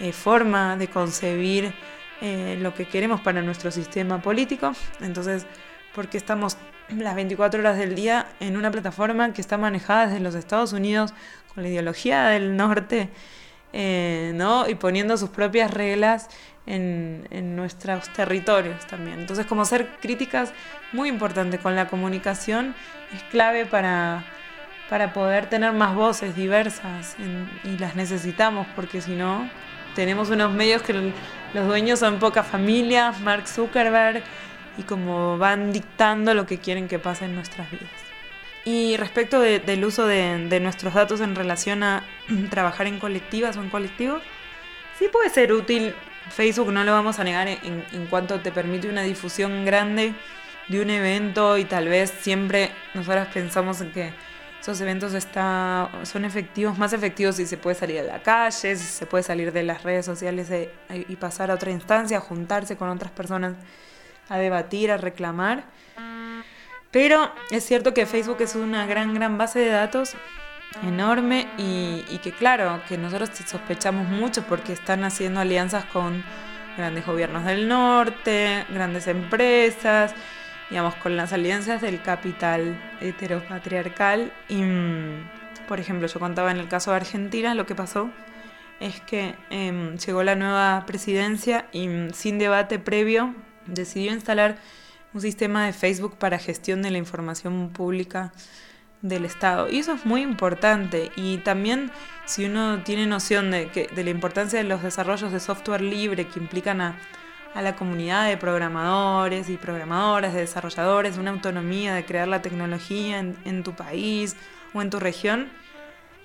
eh, 0.00 0.12
forma 0.12 0.76
de 0.76 0.88
concebir 0.88 1.72
eh, 2.20 2.58
lo 2.60 2.74
que 2.74 2.88
queremos 2.88 3.20
para 3.20 3.40
nuestro 3.40 3.70
sistema 3.70 4.20
político, 4.20 4.72
entonces, 5.00 5.46
porque 5.94 6.18
estamos 6.18 6.56
las 6.88 7.14
24 7.14 7.60
horas 7.60 7.78
del 7.78 7.94
día 7.94 8.26
en 8.40 8.56
una 8.56 8.72
plataforma 8.72 9.32
que 9.32 9.40
está 9.40 9.58
manejada 9.58 10.08
desde 10.08 10.20
los 10.20 10.34
Estados 10.34 10.72
Unidos 10.72 11.14
con 11.54 11.62
la 11.62 11.68
ideología 11.68 12.28
del 12.30 12.56
norte 12.56 13.10
eh, 13.72 14.32
¿no? 14.34 14.68
y 14.68 14.74
poniendo 14.74 15.16
sus 15.16 15.30
propias 15.30 15.70
reglas 15.70 16.28
en, 16.66 17.56
nuestros 17.56 18.12
territorios 18.12 18.86
también. 18.86 19.20
Entonces, 19.20 19.46
como 19.46 19.64
ser 19.64 19.88
críticas, 20.00 20.52
muy 20.92 21.08
importante 21.08 21.58
con 21.58 21.76
la 21.76 21.88
comunicación, 21.88 22.74
es 23.14 23.22
clave 23.24 23.66
para, 23.66 24.24
para 24.88 25.12
poder 25.12 25.48
tener 25.48 25.72
más 25.72 25.94
voces 25.94 26.36
diversas 26.36 27.16
y 27.64 27.78
las 27.78 27.96
necesitamos, 27.96 28.66
porque 28.76 29.00
si 29.00 29.14
no, 29.14 29.48
tenemos 29.94 30.30
unos 30.30 30.52
medios 30.52 30.82
que 30.82 31.12
los 31.54 31.66
dueños 31.66 31.98
son 31.98 32.18
pocas 32.18 32.46
familias, 32.46 33.20
Mark 33.20 33.48
Zuckerberg, 33.48 34.22
y 34.78 34.82
como 34.82 35.36
van 35.38 35.72
dictando 35.72 36.34
lo 36.34 36.46
que 36.46 36.58
quieren 36.58 36.88
que 36.88 36.98
pase 36.98 37.24
en 37.24 37.34
nuestras 37.34 37.70
vidas. 37.70 38.09
Y 38.64 38.96
respecto 38.96 39.40
del 39.40 39.84
uso 39.84 40.06
de, 40.06 40.60
nuestros 40.60 40.94
datos 40.94 41.20
en 41.20 41.34
relación 41.34 41.82
a 41.82 42.04
trabajar 42.50 42.86
en 42.86 42.98
colectivas 42.98 43.56
o 43.56 43.62
en 43.62 43.70
colectivos, 43.70 44.22
sí 44.98 45.08
puede 45.10 45.30
ser 45.30 45.52
útil. 45.52 45.94
Facebook 46.30 46.70
no 46.70 46.84
lo 46.84 46.92
vamos 46.92 47.18
a 47.18 47.24
negar 47.24 47.48
en, 47.48 47.84
en 47.92 48.06
cuanto 48.06 48.40
te 48.40 48.52
permite 48.52 48.88
una 48.88 49.02
difusión 49.02 49.64
grande 49.64 50.14
de 50.68 50.80
un 50.80 50.90
evento 50.90 51.58
y 51.58 51.64
tal 51.64 51.88
vez 51.88 52.12
siempre 52.20 52.70
nosotras 52.94 53.28
pensamos 53.32 53.80
en 53.80 53.90
que 53.90 54.12
esos 54.60 54.78
eventos 54.82 55.14
está, 55.14 55.90
son 56.02 56.26
efectivos, 56.26 56.76
más 56.76 56.92
efectivos 56.92 57.36
si 57.36 57.46
se 57.46 57.56
puede 57.56 57.74
salir 57.74 58.00
a 58.00 58.02
la 58.02 58.22
calle, 58.22 58.76
si 58.76 58.84
se 58.84 59.06
puede 59.06 59.24
salir 59.24 59.52
de 59.52 59.62
las 59.62 59.82
redes 59.82 60.04
sociales 60.04 60.48
y 60.90 61.16
pasar 61.16 61.50
a 61.50 61.54
otra 61.54 61.70
instancia, 61.70 62.20
juntarse 62.20 62.76
con 62.76 62.90
otras 62.90 63.10
personas, 63.10 63.54
a 64.28 64.36
debatir, 64.36 64.90
a 64.90 64.98
reclamar. 64.98 65.64
Pero 66.90 67.32
es 67.50 67.64
cierto 67.64 67.94
que 67.94 68.06
Facebook 68.06 68.38
es 68.40 68.54
una 68.54 68.86
gran, 68.86 69.14
gran 69.14 69.38
base 69.38 69.60
de 69.60 69.70
datos 69.70 70.16
enorme 70.82 71.48
y, 71.56 72.18
que 72.18 72.32
claro, 72.32 72.80
que 72.88 72.98
nosotros 72.98 73.30
sospechamos 73.46 74.08
mucho 74.08 74.42
porque 74.42 74.72
están 74.72 75.04
haciendo 75.04 75.40
alianzas 75.40 75.84
con 75.86 76.24
grandes 76.76 77.06
gobiernos 77.06 77.44
del 77.44 77.68
norte, 77.68 78.64
grandes 78.70 79.06
empresas, 79.06 80.14
digamos, 80.68 80.94
con 80.96 81.16
las 81.16 81.32
alianzas 81.32 81.80
del 81.80 82.02
capital 82.02 82.80
heteropatriarcal. 83.00 84.32
Y, 84.48 84.62
mm, 84.62 85.28
por 85.68 85.80
ejemplo, 85.80 86.08
yo 86.08 86.20
contaba 86.20 86.50
en 86.50 86.58
el 86.58 86.68
caso 86.68 86.90
de 86.90 86.98
Argentina, 86.98 87.54
lo 87.54 87.66
que 87.66 87.74
pasó 87.74 88.10
es 88.80 89.00
que 89.02 89.34
em, 89.50 89.96
llegó 89.98 90.22
la 90.22 90.34
nueva 90.34 90.84
presidencia 90.86 91.66
y 91.72 91.86
mm, 91.88 92.10
sin 92.14 92.38
debate 92.38 92.78
previo 92.78 93.34
decidió 93.66 94.12
instalar 94.12 94.56
un 95.12 95.20
sistema 95.20 95.66
de 95.66 95.72
Facebook 95.72 96.16
para 96.16 96.38
gestión 96.38 96.82
de 96.82 96.90
la 96.90 96.98
información 96.98 97.70
pública 97.70 98.32
del 99.02 99.24
Estado. 99.24 99.68
Y 99.68 99.78
eso 99.78 99.92
es 99.92 100.04
muy 100.04 100.22
importante. 100.22 101.10
Y 101.16 101.38
también 101.38 101.90
si 102.26 102.44
uno 102.44 102.82
tiene 102.82 103.06
noción 103.06 103.50
de, 103.50 103.68
que, 103.68 103.88
de 103.88 104.04
la 104.04 104.10
importancia 104.10 104.58
de 104.58 104.64
los 104.64 104.82
desarrollos 104.82 105.32
de 105.32 105.40
software 105.40 105.80
libre 105.80 106.26
que 106.26 106.38
implican 106.38 106.80
a, 106.80 106.98
la 107.54 107.74
comunidad 107.74 108.28
de 108.28 108.36
programadores 108.36 109.48
y 109.48 109.56
programadoras, 109.56 110.32
de 110.32 110.40
desarrolladores, 110.40 111.18
una 111.18 111.32
autonomía 111.32 111.94
de 111.94 112.04
crear 112.04 112.28
la 112.28 112.42
tecnología 112.42 113.18
en, 113.18 113.36
en 113.44 113.64
tu 113.64 113.72
país 113.74 114.36
o 114.72 114.80
en 114.80 114.88
tu 114.88 115.00
región, 115.00 115.48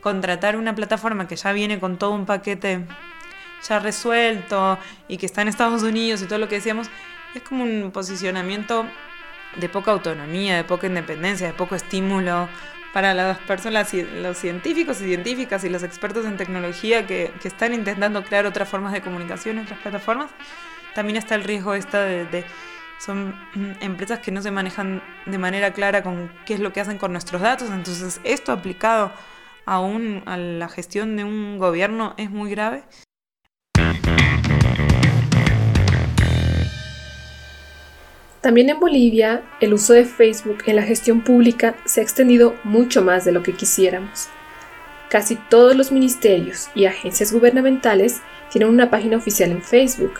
contratar 0.01 0.55
una 0.55 0.75
plataforma 0.75 1.27
que 1.27 1.35
ya 1.35 1.51
viene 1.51 1.79
con 1.79 1.97
todo 1.97 2.11
un 2.11 2.27
paquete 2.27 2.85
ya 3.67 3.79
resuelto 3.79 4.77
y 5.07 5.17
que 5.17 5.25
está 5.25 5.41
en 5.41 5.47
Estados 5.47 5.81
Unidos 5.81 6.21
y 6.21 6.27
todo 6.27 6.37
lo 6.37 6.47
que 6.47 6.55
decíamos, 6.55 6.91
es 7.39 7.43
como 7.43 7.63
un 7.63 7.91
posicionamiento 7.91 8.85
de 9.55 9.69
poca 9.69 9.91
autonomía, 9.91 10.57
de 10.57 10.63
poca 10.63 10.87
independencia, 10.87 11.47
de 11.47 11.53
poco 11.53 11.75
estímulo 11.75 12.49
para 12.93 13.13
las 13.13 13.37
personas, 13.39 13.93
los 13.93 14.37
científicos 14.37 15.01
y 15.01 15.05
científicas 15.05 15.63
y 15.63 15.69
los 15.69 15.83
expertos 15.83 16.25
en 16.25 16.37
tecnología 16.37 17.05
que, 17.05 17.33
están 17.43 17.73
intentando 17.73 18.23
crear 18.23 18.45
otras 18.45 18.69
formas 18.69 18.93
de 18.93 19.01
comunicación, 19.01 19.59
otras 19.59 19.79
plataformas. 19.79 20.31
También 20.93 21.17
está 21.17 21.35
el 21.35 21.43
riesgo 21.43 21.73
esta 21.73 22.03
de, 22.03 22.25
de 22.25 22.45
son 22.97 23.35
empresas 23.81 24.19
que 24.19 24.31
no 24.31 24.41
se 24.41 24.51
manejan 24.51 25.03
de 25.25 25.37
manera 25.37 25.73
clara 25.73 26.01
con 26.03 26.31
qué 26.45 26.53
es 26.53 26.59
lo 26.59 26.71
que 26.71 26.79
hacen 26.79 26.97
con 26.97 27.11
nuestros 27.11 27.41
datos. 27.41 27.69
Entonces, 27.69 28.21
esto 28.23 28.53
aplicado 28.53 29.11
a, 29.65 29.79
un, 29.79 30.23
a 30.25 30.37
la 30.37 30.69
gestión 30.69 31.17
de 31.17 31.23
un 31.23 31.57
gobierno 31.57 32.13
es 32.17 32.29
muy 32.29 32.49
grave. 32.49 32.83
También 38.45 38.69
en 38.69 38.79
Bolivia, 38.79 39.41
el 39.59 39.73
uso 39.73 39.93
de 39.93 40.05
Facebook 40.05 40.59
en 40.67 40.75
la 40.75 40.83
gestión 40.83 41.21
pública 41.21 41.73
se 41.85 41.99
ha 41.99 42.03
extendido 42.03 42.53
mucho 42.63 43.01
más 43.01 43.25
de 43.25 43.31
lo 43.31 43.41
que 43.41 43.53
quisiéramos. 43.53 44.27
Casi 45.09 45.35
todos 45.35 45.75
los 45.75 45.91
ministerios 45.91 46.69
y 46.75 46.85
agencias 46.85 47.33
gubernamentales 47.33 48.21
tienen 48.51 48.69
una 48.69 48.91
página 48.91 49.17
oficial 49.17 49.49
en 49.49 49.63
Facebook, 49.63 50.19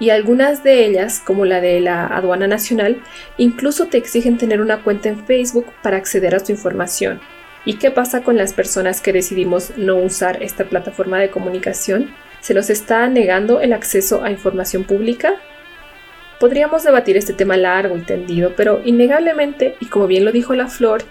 y 0.00 0.08
algunas 0.08 0.64
de 0.64 0.86
ellas, 0.86 1.20
como 1.22 1.44
la 1.44 1.60
de 1.60 1.80
la 1.80 2.06
Aduana 2.06 2.46
Nacional, 2.46 3.02
incluso 3.36 3.88
te 3.88 3.98
exigen 3.98 4.38
tener 4.38 4.62
una 4.62 4.82
cuenta 4.82 5.10
en 5.10 5.26
Facebook 5.26 5.66
para 5.82 5.98
acceder 5.98 6.34
a 6.34 6.40
tu 6.40 6.52
información. 6.52 7.20
¿Y 7.66 7.74
qué 7.74 7.90
pasa 7.90 8.22
con 8.22 8.38
las 8.38 8.54
personas 8.54 9.02
que 9.02 9.12
decidimos 9.12 9.76
no 9.76 9.96
usar 9.96 10.42
esta 10.42 10.64
plataforma 10.64 11.18
de 11.18 11.28
comunicación? 11.28 12.14
¿Se 12.40 12.54
nos 12.54 12.70
está 12.70 13.06
negando 13.08 13.60
el 13.60 13.74
acceso 13.74 14.24
a 14.24 14.30
información 14.30 14.84
pública? 14.84 15.34
Podríamos 16.38 16.84
debatir 16.84 17.16
este 17.16 17.32
tema 17.32 17.56
largo 17.56 17.96
y 17.96 18.02
tendido, 18.02 18.52
pero 18.56 18.82
innegablemente, 18.84 19.76
y 19.80 19.86
como 19.86 20.06
bien 20.06 20.26
lo 20.26 20.32
dijo 20.32 20.54
La 20.54 20.66
Flor, 20.66 21.02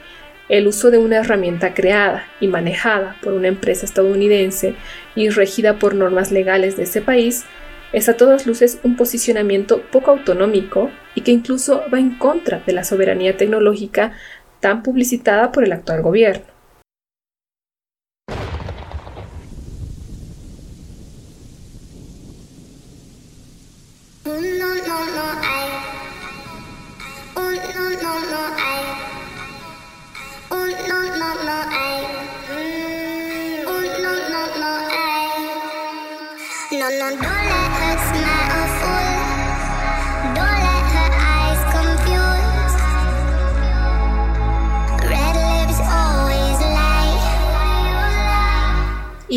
el 0.50 0.68
uso 0.68 0.92
de 0.92 1.00
una 1.00 1.18
herramienta 1.18 1.74
creada 1.74 2.28
y 2.40 2.48
manejada 2.48 3.16
por 3.24 3.34
una 3.34 3.48
empresa 3.48 3.86
estadounidense 3.86 4.76
y 5.16 5.30
regida 5.30 5.80
por 5.80 5.96
normas 5.96 6.32
legales 6.32 6.78
de 6.78 6.84
ese 6.84 7.02
país 7.02 7.46
es 7.92 8.10
a 8.10 8.18
todas 8.18 8.46
luces 8.46 8.80
un 8.84 8.96
posicionamiento 8.96 9.82
poco 9.92 10.12
autonómico 10.12 10.92
y 11.16 11.22
que 11.22 11.32
incluso 11.32 11.84
va 11.92 12.00
en 12.00 12.18
contra 12.18 12.62
de 12.66 12.74
la 12.74 12.84
soberanía 12.84 13.38
tecnológica 13.38 14.12
tan 14.60 14.84
publicitada 14.84 15.52
por 15.52 15.64
el 15.64 15.72
actual 15.72 16.04
gobierno. 16.04 16.55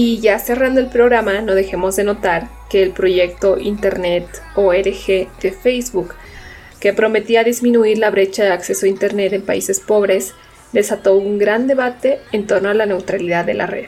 Y 0.01 0.21
ya 0.21 0.39
cerrando 0.39 0.79
el 0.79 0.87
programa, 0.87 1.41
no 1.41 1.57
dejemos 1.57 1.97
de 1.97 2.05
notar 2.05 2.49
que 2.71 2.85
el 2.85 2.93
proyecto 2.93 3.59
Internet 3.59 4.29
ORG 4.55 5.27
de 5.41 5.51
Facebook, 5.61 6.15
que 6.79 6.93
prometía 6.93 7.43
disminuir 7.43 7.99
la 7.99 8.13
brecha 8.13 8.45
de 8.45 8.53
acceso 8.53 8.87
a 8.87 8.89
Internet 8.89 9.33
en 9.33 9.43
países 9.43 9.81
pobres, 9.81 10.35
desató 10.73 11.17
un 11.17 11.37
gran 11.37 11.67
debate 11.67 12.21
en 12.31 12.47
torno 12.47 12.69
a 12.69 12.75
la 12.75 12.87
neutralidad 12.87 13.45
de 13.45 13.55
la 13.55 13.67
red. 13.67 13.87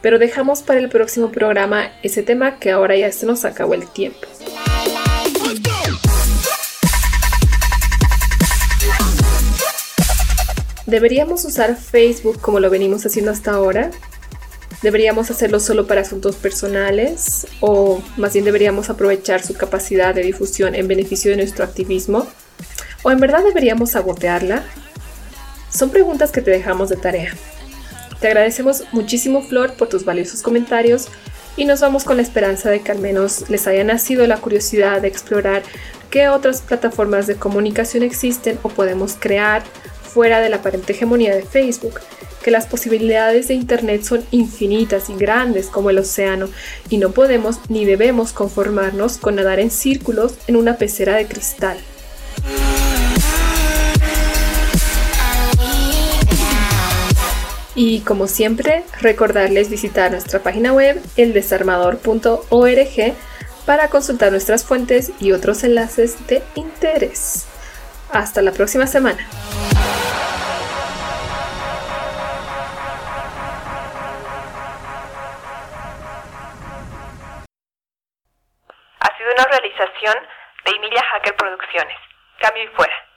Pero 0.00 0.20
dejamos 0.20 0.62
para 0.62 0.78
el 0.78 0.88
próximo 0.88 1.32
programa 1.32 1.90
ese 2.04 2.22
tema 2.22 2.60
que 2.60 2.70
ahora 2.70 2.96
ya 2.96 3.10
se 3.10 3.26
nos 3.26 3.44
acabó 3.44 3.74
el 3.74 3.88
tiempo. 3.88 4.28
¿Deberíamos 10.86 11.44
usar 11.44 11.74
Facebook 11.74 12.40
como 12.40 12.60
lo 12.60 12.70
venimos 12.70 13.04
haciendo 13.04 13.32
hasta 13.32 13.50
ahora? 13.50 13.90
¿Deberíamos 14.82 15.30
hacerlo 15.30 15.60
solo 15.60 15.86
para 15.86 16.00
asuntos 16.00 16.36
personales 16.36 17.46
o 17.60 18.02
más 18.16 18.32
bien 18.32 18.46
deberíamos 18.46 18.88
aprovechar 18.88 19.42
su 19.42 19.54
capacidad 19.54 20.14
de 20.14 20.22
difusión 20.22 20.74
en 20.74 20.88
beneficio 20.88 21.30
de 21.30 21.36
nuestro 21.36 21.64
activismo? 21.64 22.26
¿O 23.02 23.10
en 23.10 23.20
verdad 23.20 23.44
deberíamos 23.44 23.90
sabotearla? 23.90 24.62
Son 25.70 25.90
preguntas 25.90 26.32
que 26.32 26.40
te 26.40 26.50
dejamos 26.50 26.88
de 26.88 26.96
tarea. 26.96 27.34
Te 28.20 28.28
agradecemos 28.28 28.84
muchísimo 28.92 29.42
Flor 29.42 29.74
por 29.74 29.88
tus 29.88 30.06
valiosos 30.06 30.40
comentarios 30.40 31.08
y 31.58 31.66
nos 31.66 31.80
vamos 31.80 32.04
con 32.04 32.16
la 32.16 32.22
esperanza 32.22 32.70
de 32.70 32.80
que 32.80 32.92
al 32.92 33.00
menos 33.00 33.50
les 33.50 33.66
haya 33.66 33.84
nacido 33.84 34.26
la 34.26 34.38
curiosidad 34.38 35.02
de 35.02 35.08
explorar 35.08 35.62
qué 36.08 36.28
otras 36.28 36.62
plataformas 36.62 37.26
de 37.26 37.36
comunicación 37.36 38.02
existen 38.02 38.58
o 38.62 38.70
podemos 38.70 39.14
crear 39.18 39.62
fuera 40.02 40.40
de 40.40 40.48
la 40.48 40.56
aparente 40.56 40.94
hegemonía 40.94 41.34
de 41.34 41.42
Facebook 41.42 42.00
que 42.42 42.50
las 42.50 42.66
posibilidades 42.66 43.48
de 43.48 43.54
Internet 43.54 44.04
son 44.04 44.24
infinitas 44.30 45.10
y 45.10 45.14
grandes 45.14 45.66
como 45.66 45.90
el 45.90 45.98
océano 45.98 46.48
y 46.88 46.98
no 46.98 47.10
podemos 47.10 47.58
ni 47.68 47.84
debemos 47.84 48.32
conformarnos 48.32 49.18
con 49.18 49.36
nadar 49.36 49.60
en 49.60 49.70
círculos 49.70 50.34
en 50.46 50.56
una 50.56 50.76
pecera 50.76 51.16
de 51.16 51.26
cristal. 51.26 51.78
Y 57.74 58.00
como 58.00 58.26
siempre, 58.26 58.82
recordarles 59.00 59.70
visitar 59.70 60.10
nuestra 60.10 60.42
página 60.42 60.72
web 60.72 61.00
eldesarmador.org 61.16 63.14
para 63.64 63.88
consultar 63.88 64.32
nuestras 64.32 64.64
fuentes 64.64 65.12
y 65.20 65.32
otros 65.32 65.64
enlaces 65.64 66.16
de 66.26 66.42
interés. 66.56 67.46
Hasta 68.10 68.42
la 68.42 68.52
próxima 68.52 68.86
semana. 68.86 69.26
Realización 79.44 80.16
de 80.64 80.72
Emilia 80.72 81.02
Hacker 81.02 81.36
Producciones. 81.36 81.98
Cambio 82.38 82.64
y 82.64 82.68
fuera. 82.68 83.09